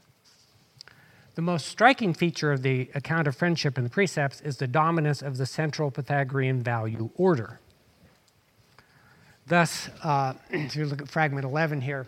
[1.35, 5.21] The most striking feature of the account of friendship in the precepts is the dominance
[5.21, 7.59] of the central Pythagorean value order.
[9.47, 12.07] Thus, uh, if you look at fragment 11 here,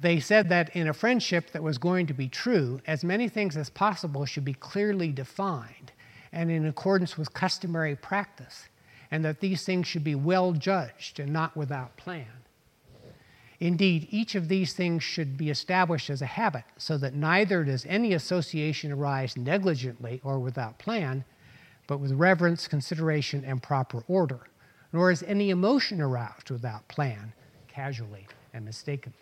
[0.00, 3.56] they said that in a friendship that was going to be true, as many things
[3.56, 5.92] as possible should be clearly defined
[6.32, 8.68] and in accordance with customary practice,
[9.10, 12.26] and that these things should be well judged and not without plan.
[13.60, 17.84] Indeed, each of these things should be established as a habit, so that neither does
[17.86, 21.24] any association arise negligently or without plan,
[21.88, 24.40] but with reverence, consideration, and proper order,
[24.92, 27.32] nor is any emotion aroused without plan,
[27.66, 29.16] casually and mistakenly.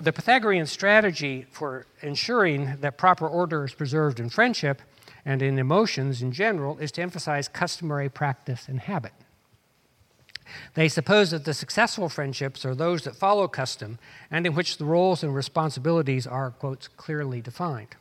[0.00, 4.80] The Pythagorean strategy for ensuring that proper order is preserved in friendship
[5.26, 9.12] and in emotions in general is to emphasize customary practice and habit.
[10.74, 13.98] They suppose that the successful friendships are those that follow custom
[14.30, 17.96] and in which the roles and responsibilities are, quotes, clearly defined.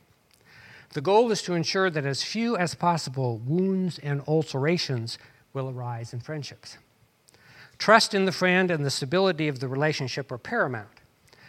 [0.94, 5.18] The goal is to ensure that as few as possible wounds and ulcerations
[5.54, 6.78] will arise in friendships.
[7.78, 10.90] Trust in the friend and the stability of the relationship are paramount.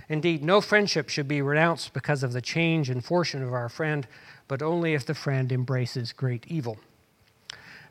[0.08, 4.06] Indeed, no friendship should be renounced because of the change and fortune of our friend,
[4.48, 6.78] but only if the friend embraces great evil.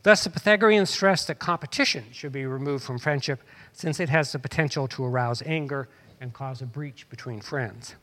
[0.03, 3.43] Thus, the Pythagoreans stress that competition should be removed from friendship
[3.73, 5.89] since it has the potential to arouse anger
[6.21, 7.95] and cause a breach between friends.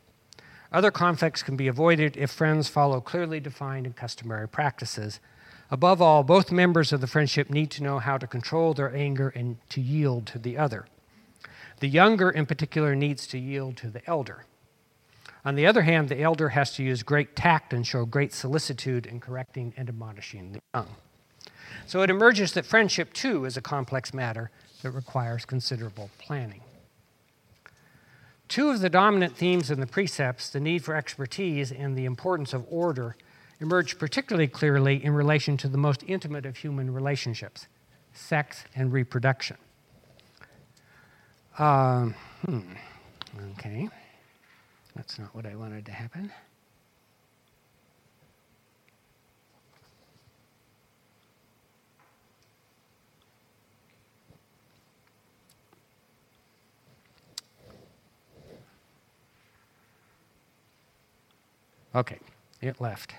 [0.72, 5.20] Other conflicts can be avoided if friends follow clearly defined and customary practices.
[5.70, 9.30] Above all, both members of the friendship need to know how to control their anger
[9.30, 10.86] and to yield to the other.
[11.80, 14.44] The younger, in particular, needs to yield to the elder.
[15.44, 19.06] On the other hand, the elder has to use great tact and show great solicitude
[19.06, 20.88] in correcting and admonishing the young.
[21.86, 24.50] So it emerges that friendship, too, is a complex matter
[24.82, 26.60] that requires considerable planning.
[28.48, 32.52] Two of the dominant themes in the precepts, the need for expertise and the importance
[32.52, 33.16] of order,
[33.60, 37.66] emerge particularly clearly in relation to the most intimate of human relationships
[38.12, 39.58] sex and reproduction.
[41.58, 42.14] Um,
[42.46, 42.60] hmm.
[43.52, 43.90] Okay.
[44.94, 46.32] That's not what I wanted to happen.
[61.96, 62.18] Okay,
[62.60, 63.14] it left.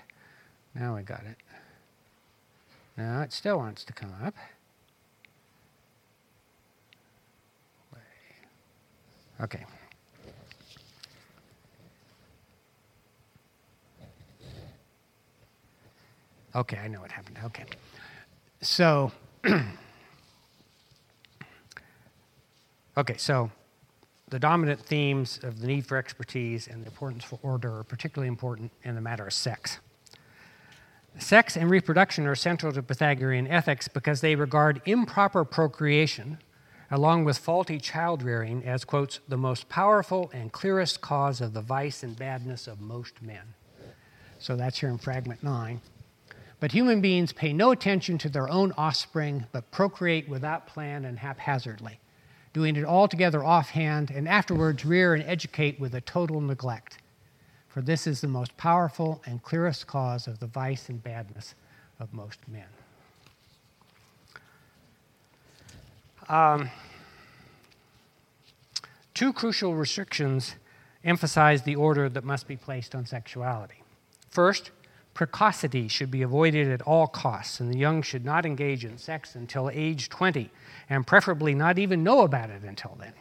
[0.72, 1.36] Now I got it.
[2.96, 4.36] Now it still wants to come up.
[9.40, 9.64] Okay.
[16.54, 17.38] Okay, I know what happened.
[17.46, 17.64] Okay.
[18.60, 19.10] So,
[22.96, 23.50] okay, so
[24.30, 28.28] the dominant themes of the need for expertise and the importance for order are particularly
[28.28, 29.78] important in the matter of sex.
[31.18, 36.38] Sex and reproduction are central to Pythagorean ethics because they regard improper procreation,
[36.90, 41.62] along with faulty child rearing, as, quotes, the most powerful and clearest cause of the
[41.62, 43.54] vice and badness of most men.
[44.38, 45.80] So that's here in fragment 9.
[46.60, 51.18] But human beings pay no attention to their own offspring, but procreate without plan and
[51.18, 51.98] haphazardly
[52.52, 56.98] doing it altogether offhand, and afterwards rear and educate with a total neglect.
[57.68, 61.54] For this is the most powerful and clearest cause of the vice and badness
[62.00, 62.64] of most men.
[66.28, 66.70] Um,
[69.14, 70.56] two crucial restrictions
[71.04, 73.82] emphasize the order that must be placed on sexuality.
[74.30, 74.70] First,
[75.18, 79.34] precocity should be avoided at all costs, and the young should not engage in sex
[79.34, 80.48] until age 20
[80.88, 83.12] and preferably not even know about it until then.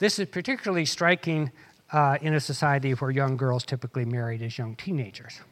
[0.00, 1.52] This is particularly striking
[1.92, 5.42] uh, in a society where young girls typically married as young teenagers.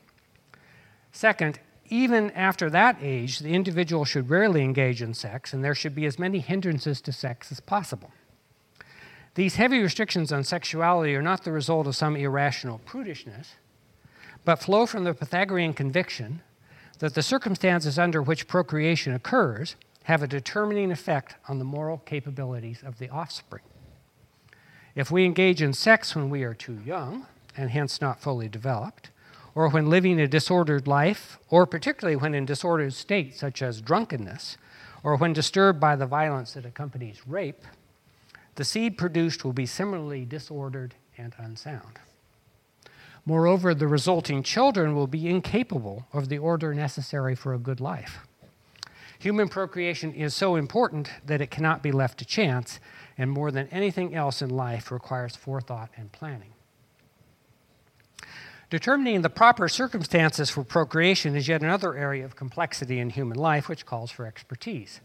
[1.12, 5.94] Second, even after that age, the individual should rarely engage in sex, and there should
[5.94, 8.10] be as many hindrances to sex as possible.
[9.36, 13.50] These heavy restrictions on sexuality are not the result of some irrational prudishness,
[14.44, 16.42] but flow from the Pythagorean conviction
[16.98, 22.82] that the circumstances under which procreation occurs have a determining effect on the moral capabilities
[22.84, 23.62] of the offspring.
[24.94, 27.26] If we engage in sex when we are too young,
[27.56, 29.10] and hence not fully developed,
[29.54, 34.56] or when living a disordered life, or particularly when in disordered states such as drunkenness,
[35.02, 37.64] or when disturbed by the violence that accompanies rape,
[38.56, 41.98] the seed produced will be similarly disordered and unsound.
[43.26, 48.18] Moreover, the resulting children will be incapable of the order necessary for a good life.
[49.18, 52.80] Human procreation is so important that it cannot be left to chance,
[53.16, 56.52] and more than anything else in life requires forethought and planning.
[58.68, 63.68] Determining the proper circumstances for procreation is yet another area of complexity in human life
[63.68, 65.00] which calls for expertise.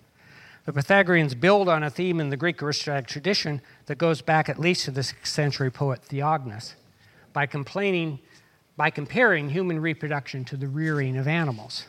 [0.65, 4.59] The Pythagoreans build on a theme in the Greek aristocratic tradition that goes back at
[4.59, 6.73] least to the 6th century poet Theognis
[7.33, 8.19] by complaining
[8.79, 11.85] by comparing human reproduction to the rearing of animals.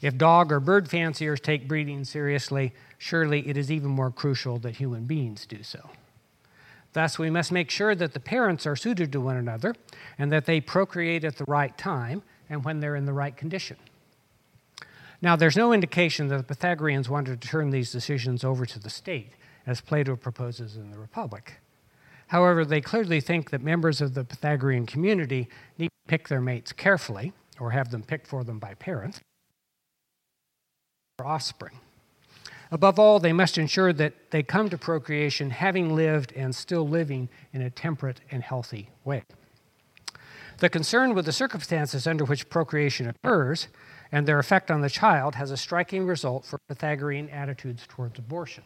[0.00, 4.76] If dog or bird fanciers take breeding seriously, surely it is even more crucial that
[4.76, 5.90] human beings do so.
[6.94, 9.74] Thus, we must make sure that the parents are suited to one another
[10.18, 13.76] and that they procreate at the right time and when they're in the right condition.
[15.20, 18.88] Now, there's no indication that the Pythagoreans wanted to turn these decisions over to the
[18.88, 19.34] state,
[19.66, 21.60] as Plato proposes in the Republic.
[22.30, 26.72] However, they clearly think that members of the Pythagorean community need to pick their mates
[26.72, 29.20] carefully, or have them picked for them by parents,
[31.18, 31.80] or offspring.
[32.70, 37.28] Above all, they must ensure that they come to procreation having lived and still living
[37.52, 39.24] in a temperate and healthy way.
[40.58, 43.66] The concern with the circumstances under which procreation occurs
[44.12, 48.62] and their effect on the child has a striking result for Pythagorean attitudes towards abortion.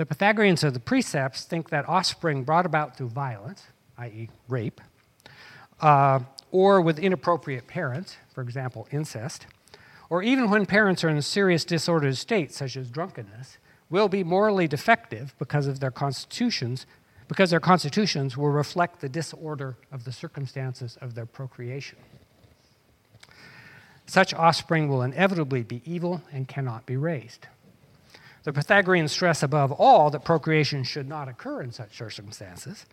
[0.00, 3.64] The Pythagoreans of the precepts think that offspring brought about through violence,
[3.98, 4.80] i.e., rape,
[5.82, 6.20] uh,
[6.50, 9.46] or with inappropriate parents, for example, incest,
[10.08, 13.58] or even when parents are in a serious disordered state, such as drunkenness,
[13.90, 16.86] will be morally defective because of their constitutions,
[17.28, 21.98] because their constitutions will reflect the disorder of the circumstances of their procreation.
[24.06, 27.48] Such offspring will inevitably be evil and cannot be raised.
[28.42, 32.86] The Pythagoreans stress above all that procreation should not occur in such circumstances,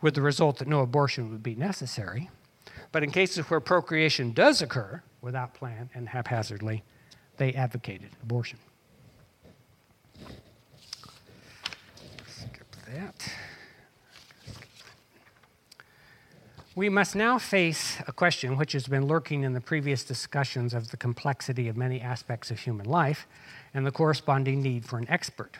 [0.00, 2.30] with the result that no abortion would be necessary.
[2.92, 6.84] But in cases where procreation does occur without plan and haphazardly,
[7.38, 8.58] they advocated abortion.
[12.28, 13.32] Skip that.
[16.76, 20.90] We must now face a question which has been lurking in the previous discussions of
[20.90, 23.28] the complexity of many aspects of human life
[23.72, 25.56] and the corresponding need for an expert.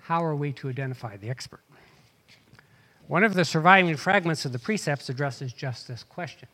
[0.00, 1.62] How are we to identify the expert?
[3.06, 6.48] One of the surviving fragments of the precepts addresses just this question.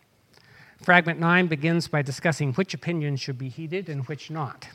[0.81, 4.69] Fragment 9 begins by discussing which opinions should be heeded and which not.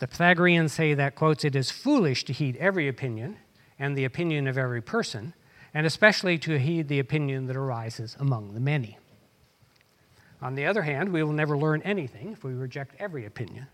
[0.00, 3.38] The Pythagoreans say that, quotes, it is foolish to heed every opinion
[3.78, 5.32] and the opinion of every person
[5.72, 8.98] and especially to heed the opinion that arises among the many.
[10.42, 13.66] On the other hand, we will never learn anything if we reject every opinion.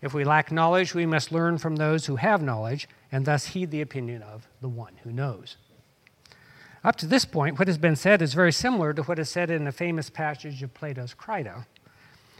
[0.00, 3.70] If we lack knowledge, we must learn from those who have knowledge and thus heed
[3.70, 5.56] the opinion of the one who knows.
[6.84, 9.50] Up to this point, what has been said is very similar to what is said
[9.50, 11.64] in the famous passage of Plato's Crito.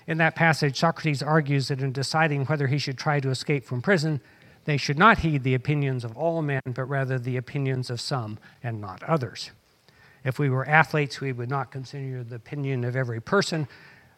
[0.07, 3.83] In that passage, Socrates argues that in deciding whether he should try to escape from
[3.83, 4.21] prison,
[4.69, 8.39] they should not heed the opinions of all men, but rather the opinions of some
[8.63, 9.51] and not others.
[10.25, 13.67] If we were athletes, we would not consider the opinion of every person,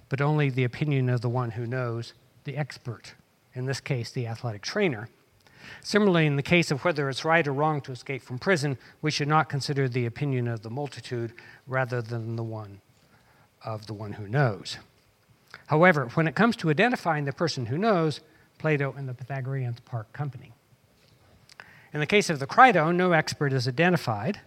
[0.09, 3.15] but only the opinion of the one who knows, the expert,
[3.55, 5.09] in this case, the athletic trainer.
[5.85, 9.13] Similarly, in the case of whether it's right or wrong to escape from prison, we
[9.13, 11.33] should not consider the opinion of the multitude
[11.69, 12.81] rather than the one
[13.65, 14.79] of the one who knows.
[15.69, 18.21] However, when it comes to identifying the person who knows,
[18.61, 20.53] Plato and the Pythagoreans part company.
[21.95, 24.41] In the case of the Crito, no expert is identified,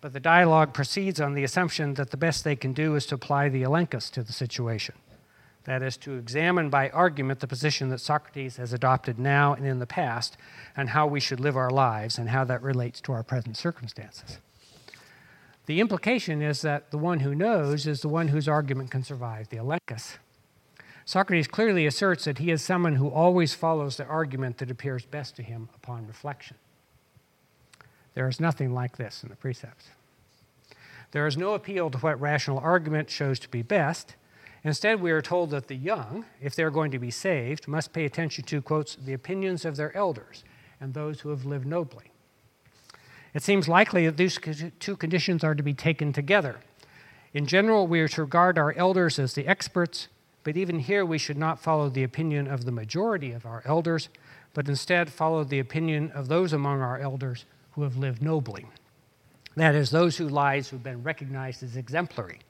[0.00, 3.16] but the dialogue proceeds on the assumption that the best they can do is to
[3.16, 4.94] apply the elenchus to the situation.
[5.64, 9.78] That is, to examine by argument the position that Socrates has adopted now and in
[9.78, 10.38] the past,
[10.74, 14.38] and how we should live our lives, and how that relates to our present circumstances.
[15.66, 19.50] The implication is that the one who knows is the one whose argument can survive
[19.50, 20.16] the elenchus.
[21.10, 25.34] Socrates clearly asserts that he is someone who always follows the argument that appears best
[25.34, 26.56] to him upon reflection.
[28.14, 29.88] There is nothing like this in the precepts.
[31.10, 34.14] There is no appeal to what rational argument shows to be best.
[34.62, 38.04] Instead, we are told that the young, if they're going to be saved, must pay
[38.04, 40.44] attention to, quotes, the opinions of their elders
[40.80, 42.12] and those who have lived nobly.
[43.34, 44.38] It seems likely that these
[44.78, 46.60] two conditions are to be taken together.
[47.34, 50.06] In general, we are to regard our elders as the experts
[50.42, 54.08] but even here, we should not follow the opinion of the majority of our elders,
[54.54, 58.66] but instead follow the opinion of those among our elders who have lived nobly.
[59.56, 62.40] That is, those whose lives have been recognized as exemplary.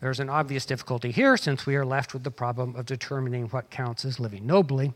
[0.00, 3.70] There's an obvious difficulty here since we are left with the problem of determining what
[3.70, 4.92] counts as living nobly.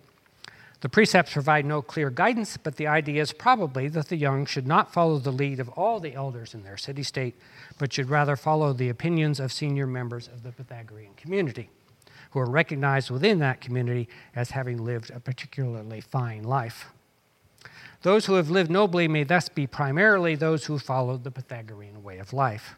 [0.81, 4.67] The precepts provide no clear guidance, but the idea is probably that the young should
[4.67, 7.37] not follow the lead of all the elders in their city state,
[7.79, 11.71] but should rather follow the opinions of senior members of the Pythagorean community
[12.37, 16.91] who are recognized within that community as having lived a particularly fine life.
[18.03, 22.19] Those who have lived nobly may thus be primarily those who followed the Pythagorean way
[22.19, 22.75] of life.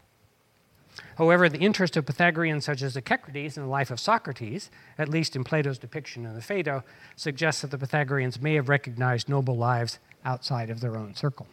[1.17, 5.35] However, the interest of Pythagoreans such as Echecrates in the life of Socrates, at least
[5.35, 6.85] in Plato's depiction in the Phaedo,
[7.17, 11.49] suggests that the Pythagoreans may have recognized noble lives outside of their own circle.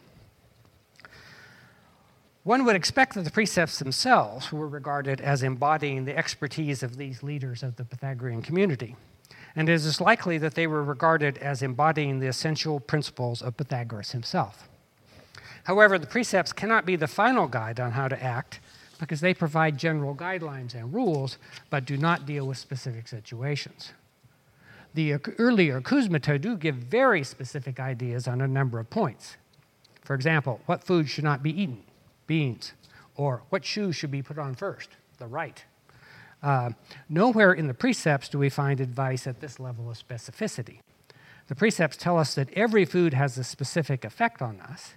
[2.46, 7.24] One would expect that the precepts themselves were regarded as embodying the expertise of these
[7.24, 8.94] leaders of the Pythagorean community,
[9.56, 14.12] and it is likely that they were regarded as embodying the essential principles of Pythagoras
[14.12, 14.68] himself.
[15.64, 18.60] However, the precepts cannot be the final guide on how to act
[19.00, 21.38] because they provide general guidelines and rules,
[21.68, 23.92] but do not deal with specific situations.
[24.94, 29.36] The earlier Acousmata do give very specific ideas on a number of points.
[30.04, 31.82] For example, what food should not be eaten,
[32.26, 32.72] beans.
[33.16, 34.90] Or what shoes should be put on first?
[35.18, 35.64] The right.
[36.42, 36.70] Uh,
[37.08, 40.80] nowhere in the precepts do we find advice at this level of specificity.
[41.48, 44.94] The precepts tell us that every food has a specific effect on us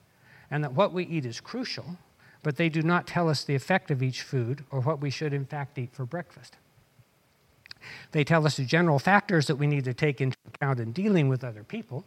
[0.51, 1.97] and that what we eat is crucial,
[2.43, 5.33] but they do not tell us the effect of each food or what we should
[5.33, 6.57] in fact eat for breakfast.
[8.11, 11.29] They tell us the general factors that we need to take into account in dealing
[11.29, 12.03] with other people,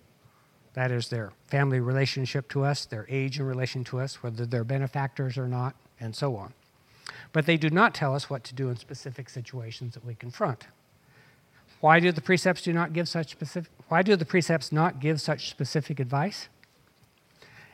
[0.74, 4.64] that is, their family relationship to us, their age in relation to us, whether they're
[4.64, 6.54] benefactors or not, and so on.
[7.32, 10.66] But they do not tell us what to do in specific situations that we confront.
[11.80, 15.20] Why do the precepts do not give such specific why do the precepts not give
[15.20, 16.48] such specific advice?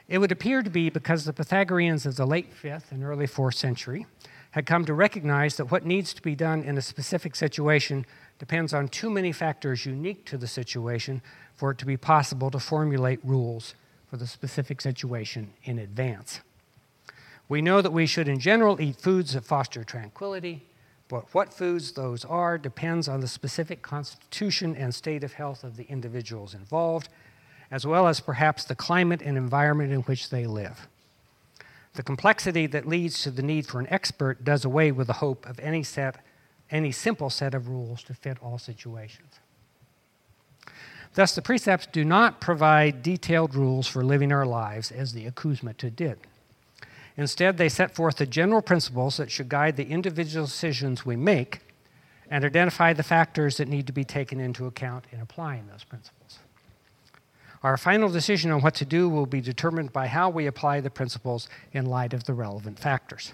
[0.08, 3.54] It would appear to be because the Pythagoreans of the late 5th and early 4th
[3.54, 4.06] century
[4.52, 8.06] had come to recognize that what needs to be done in a specific situation
[8.38, 11.22] depends on too many factors unique to the situation
[11.58, 13.74] for it to be possible to formulate rules
[14.08, 16.40] for the specific situation in advance.
[17.48, 20.62] We know that we should, in general, eat foods that foster tranquility,
[21.08, 25.76] but what foods those are depends on the specific constitution and state of health of
[25.76, 27.08] the individuals involved,
[27.72, 30.86] as well as perhaps the climate and environment in which they live.
[31.94, 35.44] The complexity that leads to the need for an expert does away with the hope
[35.44, 36.24] of any set,
[36.70, 39.40] any simple set of rules to fit all situations.
[41.14, 45.94] Thus, the precepts do not provide detailed rules for living our lives as the Acousmata
[45.94, 46.18] did.
[47.16, 51.60] Instead, they set forth the general principles that should guide the individual decisions we make
[52.30, 56.38] and identify the factors that need to be taken into account in applying those principles.
[57.62, 60.90] Our final decision on what to do will be determined by how we apply the
[60.90, 63.32] principles in light of the relevant factors.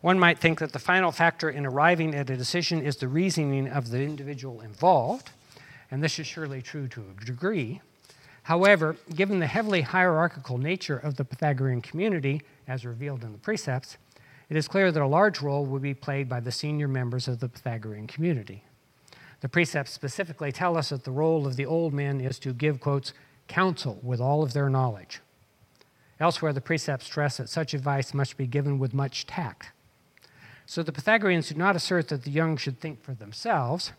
[0.00, 3.68] One might think that the final factor in arriving at a decision is the reasoning
[3.68, 5.30] of the individual involved,
[5.92, 7.80] and this is surely true to a degree.
[8.44, 13.98] However, given the heavily hierarchical nature of the Pythagorean community, as revealed in the precepts,
[14.48, 17.40] it is clear that a large role will be played by the senior members of
[17.40, 18.64] the Pythagorean community.
[19.42, 22.80] The precepts specifically tell us that the role of the old men is to give,
[22.80, 23.12] quotes,
[23.46, 25.20] counsel with all of their knowledge.
[26.18, 29.72] Elsewhere, the precepts stress that such advice must be given with much tact.
[30.64, 33.92] So the Pythagoreans do not assert that the young should think for themselves.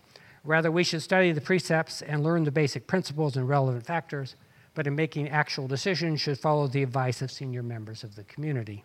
[0.44, 4.36] Rather, we should study the precepts and learn the basic principles and relevant factors
[4.74, 8.84] but in making actual decisions should follow the advice of senior members of the community.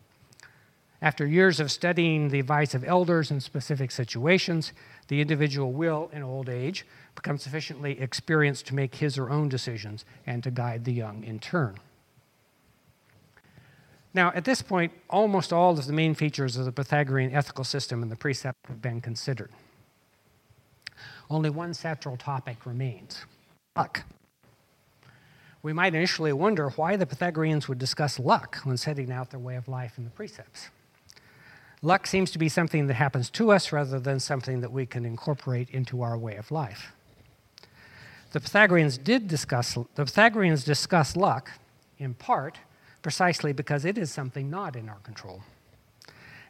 [1.00, 4.72] After years of studying the advice of elders in specific situations,
[5.06, 6.84] the individual will, in old age,
[7.14, 11.38] become sufficiently experienced to make his or own decisions and to guide the young in
[11.38, 11.76] turn.
[14.12, 18.02] Now, at this point, almost all of the main features of the Pythagorean ethical system
[18.02, 19.50] and the precept have been considered.
[21.30, 23.24] Only one central topic remains
[23.76, 24.04] luck
[25.62, 29.56] we might initially wonder why the Pythagoreans would discuss luck when setting out their way
[29.56, 30.70] of life in the precepts.
[31.82, 35.04] Luck seems to be something that happens to us rather than something that we can
[35.04, 36.92] incorporate into our way of life.
[38.32, 41.50] The Pythagoreans did discuss the Pythagoreans discuss luck
[41.98, 42.58] in part
[43.02, 45.42] precisely because it is something not in our control.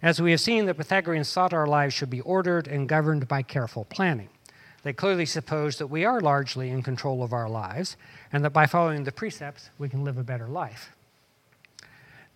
[0.00, 3.42] As we have seen, the Pythagoreans thought our lives should be ordered and governed by
[3.42, 4.28] careful planning.
[4.88, 7.98] They clearly suppose that we are largely in control of our lives
[8.32, 10.92] and that by following the precepts, we can live a better life.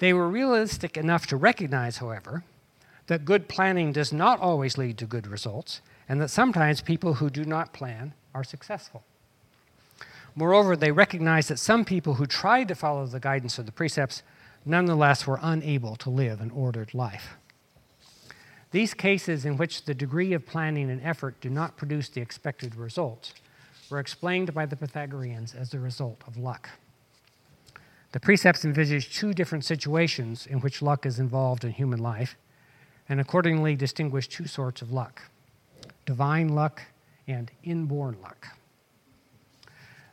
[0.00, 2.44] They were realistic enough to recognize, however,
[3.06, 7.30] that good planning does not always lead to good results and that sometimes people who
[7.30, 9.02] do not plan are successful.
[10.36, 14.22] Moreover, they recognize that some people who tried to follow the guidance of the precepts
[14.66, 17.38] nonetheless were unable to live an ordered life.
[18.72, 22.74] These cases in which the degree of planning and effort do not produce the expected
[22.74, 23.34] results
[23.90, 26.70] were explained by the Pythagoreans as the result of luck.
[28.12, 32.36] The precepts envisage two different situations in which luck is involved in human life
[33.08, 35.22] and accordingly distinguish two sorts of luck
[36.06, 36.82] divine luck
[37.28, 38.48] and inborn luck.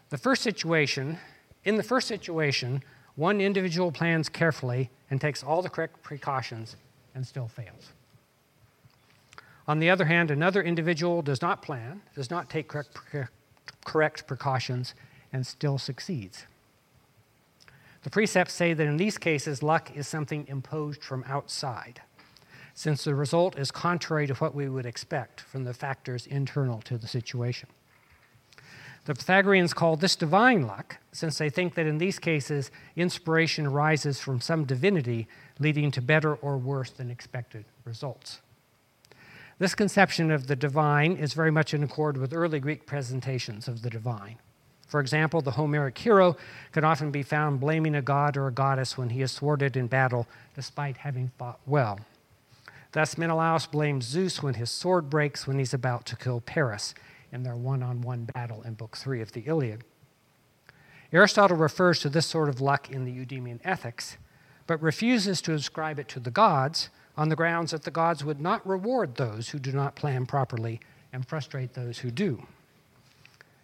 [0.10, 1.18] The first situation,
[1.64, 2.84] in the first situation,
[3.16, 6.76] one individual plans carefully and takes all the correct precautions
[7.16, 7.94] and still fails.
[9.70, 12.98] On the other hand, another individual does not plan, does not take correct,
[13.86, 14.96] correct precautions,
[15.32, 16.48] and still succeeds.
[18.02, 22.02] The precepts say that in these cases, luck is something imposed from outside,
[22.74, 26.98] since the result is contrary to what we would expect from the factors internal to
[26.98, 27.70] the situation.
[29.06, 34.20] The Pythagoreans call this divine luck, since they think that in these cases, inspiration arises
[34.20, 35.28] from some divinity
[35.60, 38.42] leading to better or worse than expected results.
[39.60, 43.82] This conception of the divine is very much in accord with early Greek presentations of
[43.82, 44.38] the divine.
[44.88, 46.38] For example, the Homeric hero
[46.72, 49.88] can often be found blaming a god or a goddess when he is thwarted in
[49.88, 52.00] battle despite having fought well.
[52.94, 56.96] Thus, Menelaus blames Zeus when his sword breaks when he's about to kill Paris
[57.32, 59.84] in their one on one battle in Book 3 of the Iliad.
[61.12, 64.18] Aristotle refers to this sort of luck in the Eudemian Ethics,
[64.68, 66.90] but refuses to ascribe it to the gods
[67.20, 70.80] on the grounds that the gods would not reward those who do not plan properly
[71.12, 72.42] and frustrate those who do.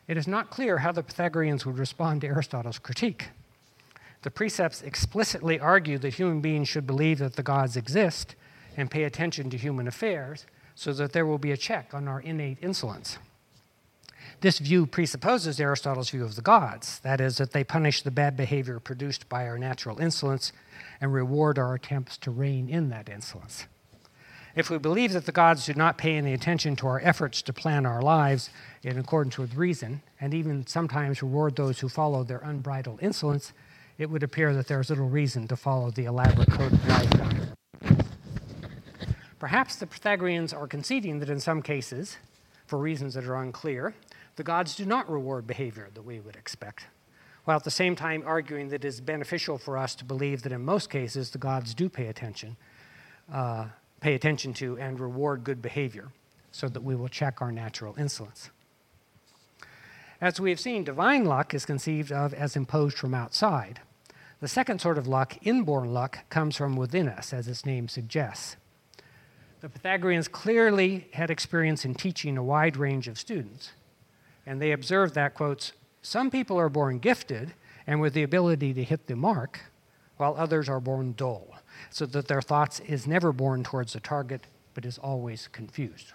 [0.10, 3.30] it is not clear how the Pythagoreans would respond to Aristotle's critique.
[4.24, 8.36] The precepts explicitly argue that human beings should believe that the gods exist
[8.76, 10.46] and pay attention to human affairs
[10.76, 13.18] so that there will be a check on our innate insolence.
[14.42, 18.36] This view presupposes Aristotle's view of the gods, that is, that they punish the bad
[18.36, 20.52] behavior produced by our natural insolence
[21.02, 23.68] and reward our attempts to rein in that insolence.
[24.56, 27.52] If we believe that the gods do not pay any attention to our efforts to
[27.52, 28.50] plan our lives
[28.84, 33.52] in accordance with reason, and even sometimes reward those who follow their unbridled insolence,
[33.98, 37.12] it would appear that there is little reason to follow the elaborate code of life.
[39.40, 42.18] Perhaps the Pythagoreans are conceding that in some cases,
[42.66, 43.94] for reasons that are unclear,
[44.38, 46.88] the gods do not reward behavior that we would expect,
[47.46, 50.52] while at the same time arguing that it is beneficial for us to believe that
[50.52, 52.58] in most cases the gods do pay attention,
[53.32, 53.66] uh,
[54.02, 56.10] pay attention to and reward good behavior,
[56.52, 58.50] so that we will check our natural insolence.
[60.22, 63.82] As we have seen, divine luck is conceived of as imposed from outside.
[64.42, 68.58] The second sort of luck, inborn luck, comes from within us, as its name suggests.
[69.62, 73.72] The Pythagoreans clearly had experience in teaching a wide range of students,
[74.46, 75.74] and they observed that, quotes,
[76.06, 77.54] some people are born gifted
[77.88, 79.60] and with the ability to hit the mark,
[80.18, 81.56] while others are born dull,
[81.90, 84.46] so that their thoughts is never born towards the target,
[84.76, 86.14] but is always confused.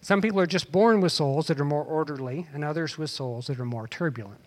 [0.00, 3.46] Some people are just born with souls that are more orderly, and others with souls
[3.46, 4.40] that are more turbulent.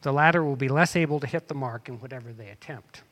[0.00, 3.02] The latter will be less able to hit the mark in whatever they attempt.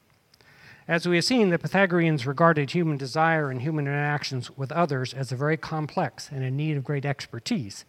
[0.88, 5.32] As we have seen, the Pythagoreans regarded human desire and human interactions with others as
[5.32, 7.84] a very complex and in need of great expertise.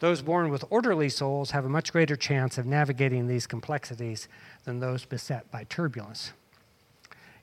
[0.00, 4.28] Those born with orderly souls have a much greater chance of navigating these complexities
[4.64, 6.32] than those beset by turbulence.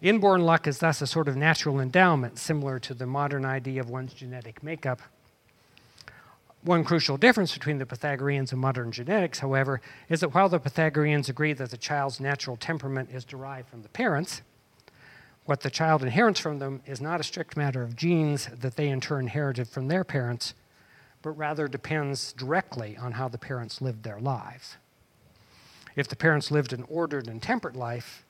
[0.02, 3.90] Inborn luck is thus a sort of natural endowment, similar to the modern idea of
[3.90, 5.02] one's genetic makeup.
[6.64, 11.30] One crucial difference between the Pythagoreans and modern genetics, however, is that while the Pythagoreans
[11.30, 14.42] agree that the child's natural temperament is derived from the parents,
[15.46, 18.90] what the child inherits from them is not a strict matter of genes that they
[18.90, 20.56] in turn inherited from their parents,
[21.26, 24.78] but rather depends directly on how the parents lived their lives.
[25.96, 28.24] If the parents lived an ordered and temperate life,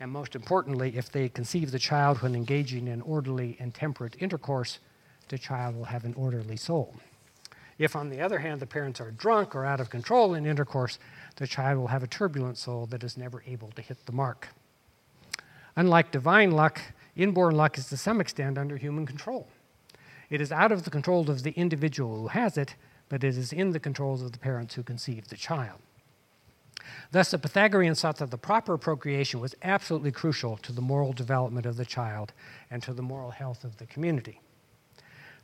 [0.00, 4.78] and most importantly, if they conceive the child when engaging in orderly and temperate intercourse,
[5.28, 6.94] the child will have an orderly soul.
[7.76, 10.98] If, on the other hand, the parents are drunk or out of control in intercourse,
[11.36, 14.48] the child will have a turbulent soul that is never able to hit the mark.
[15.76, 16.80] Unlike divine luck,
[17.14, 19.46] inborn luck is to some extent under human control.
[20.30, 22.76] It is out of the control of the individual who has it,
[23.08, 25.80] but it is in the controls of the parents who conceive the child.
[27.10, 31.66] Thus, the Pythagoreans thought that the proper procreation was absolutely crucial to the moral development
[31.66, 32.32] of the child
[32.70, 34.40] and to the moral health of the community.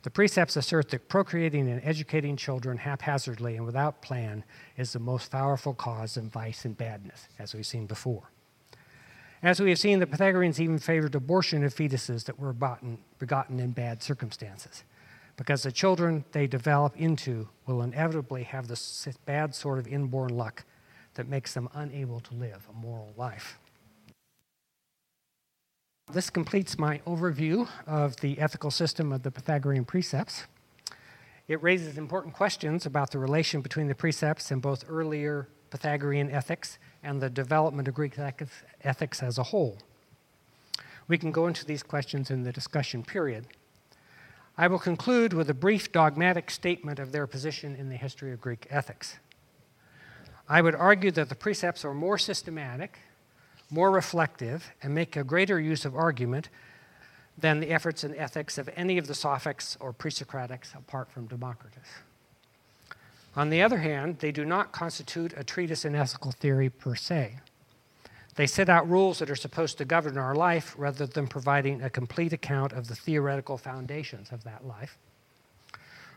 [0.03, 4.45] The precepts assert that procreating and educating children haphazardly and without plan
[4.77, 8.31] is the most powerful cause of vice and badness, as we've seen before.
[9.43, 13.71] As we have seen, the Pythagoreans even favored abortion of fetuses that were begotten, in
[13.71, 14.83] bad circumstances,
[15.35, 20.63] because the children they develop into will inevitably have the bad sort of inborn luck
[21.13, 23.59] that makes them unable to live a moral life.
[26.11, 30.47] This completes my overview of the ethical system of the Pythagorean precepts.
[31.47, 36.77] It raises important questions about the relation between the precepts and both earlier Pythagorean ethics
[37.03, 38.17] and the development of Greek
[38.83, 39.77] ethics as a whole.
[41.07, 43.47] We can go into these questions in the discussion period.
[44.57, 48.41] I will conclude with a brief dogmatic statement of their position in the history of
[48.41, 49.17] Greek ethics.
[50.49, 52.99] I would argue that the precepts are more systematic
[53.69, 56.49] more reflective, and make a greater use of argument
[57.37, 61.27] than the efforts and ethics of any of the Sophists or pre Socratics apart from
[61.27, 61.87] Democritus.
[63.37, 67.35] On the other hand, they do not constitute a treatise in ethical theory per se.
[68.33, 71.89] They set out rules that are supposed to govern our life rather than providing a
[71.89, 74.97] complete account of the theoretical foundations of that life.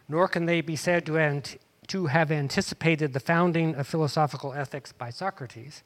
[0.09, 1.59] Nor can they be said to, ant-
[1.89, 5.83] to have anticipated the founding of philosophical ethics by Socrates,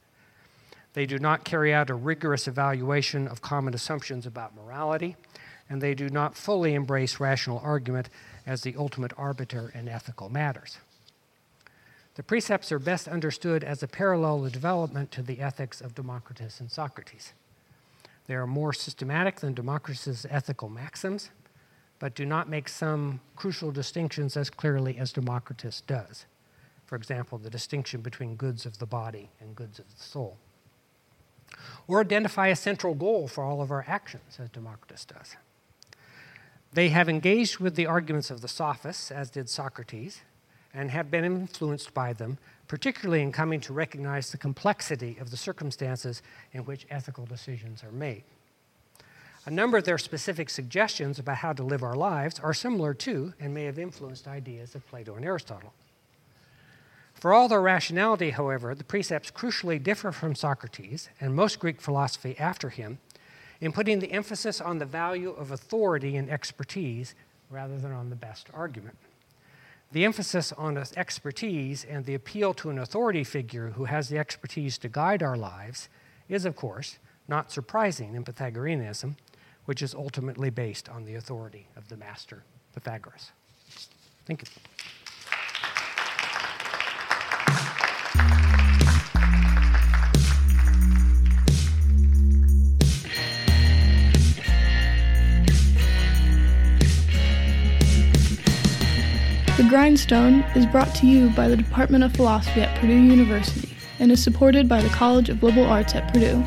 [0.92, 5.16] they do not carry out a rigorous evaluation of common assumptions about morality,
[5.68, 8.08] and they do not fully embrace rational argument
[8.46, 10.78] as the ultimate arbiter in ethical matters.
[12.14, 16.70] The precepts are best understood as a parallel development to the ethics of Democritus and
[16.70, 17.32] Socrates.
[18.26, 21.30] They are more systematic than Democritus' ethical maxims,
[21.98, 26.26] but do not make some crucial distinctions as clearly as Democritus does.
[26.86, 30.36] For example, the distinction between goods of the body and goods of the soul
[31.86, 35.36] or identify a central goal for all of our actions, as Democritus does.
[36.72, 40.22] They have engaged with the arguments of the sophists, as did Socrates,
[40.74, 45.36] and have been influenced by them, particularly in coming to recognize the complexity of the
[45.36, 46.22] circumstances
[46.52, 48.24] in which ethical decisions are made.
[49.46, 53.34] A number of their specific suggestions about how to live our lives are similar to
[53.38, 55.72] and may have influenced ideas of Plato and Aristotle.
[57.12, 62.36] For all their rationality, however, the precepts crucially differ from Socrates and most Greek philosophy
[62.38, 62.98] after him
[63.60, 67.14] in putting the emphasis on the value of authority and expertise
[67.50, 68.96] rather than on the best argument.
[69.94, 74.76] The emphasis on expertise and the appeal to an authority figure who has the expertise
[74.78, 75.88] to guide our lives
[76.28, 79.16] is, of course, not surprising in Pythagoreanism,
[79.66, 82.42] which is ultimately based on the authority of the master,
[82.72, 83.30] Pythagoras.
[84.26, 84.48] Thank you.
[99.64, 104.12] The Grindstone is brought to you by the Department of Philosophy at Purdue University and
[104.12, 106.44] is supported by the College of Liberal Arts at Purdue.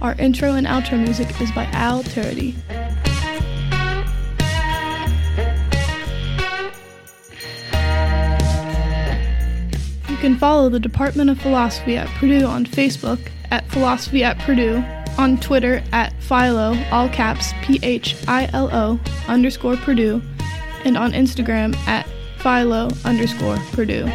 [0.00, 2.54] Our intro and outro music is by Al Turity.
[10.08, 14.82] You can follow the Department of Philosophy at Purdue on Facebook at Philosophy at Purdue,
[15.18, 18.98] on Twitter at Philo, all caps P H I L O
[19.28, 20.22] underscore Purdue,
[20.86, 22.06] and on Instagram at
[22.46, 24.06] Philo underscore Purdue.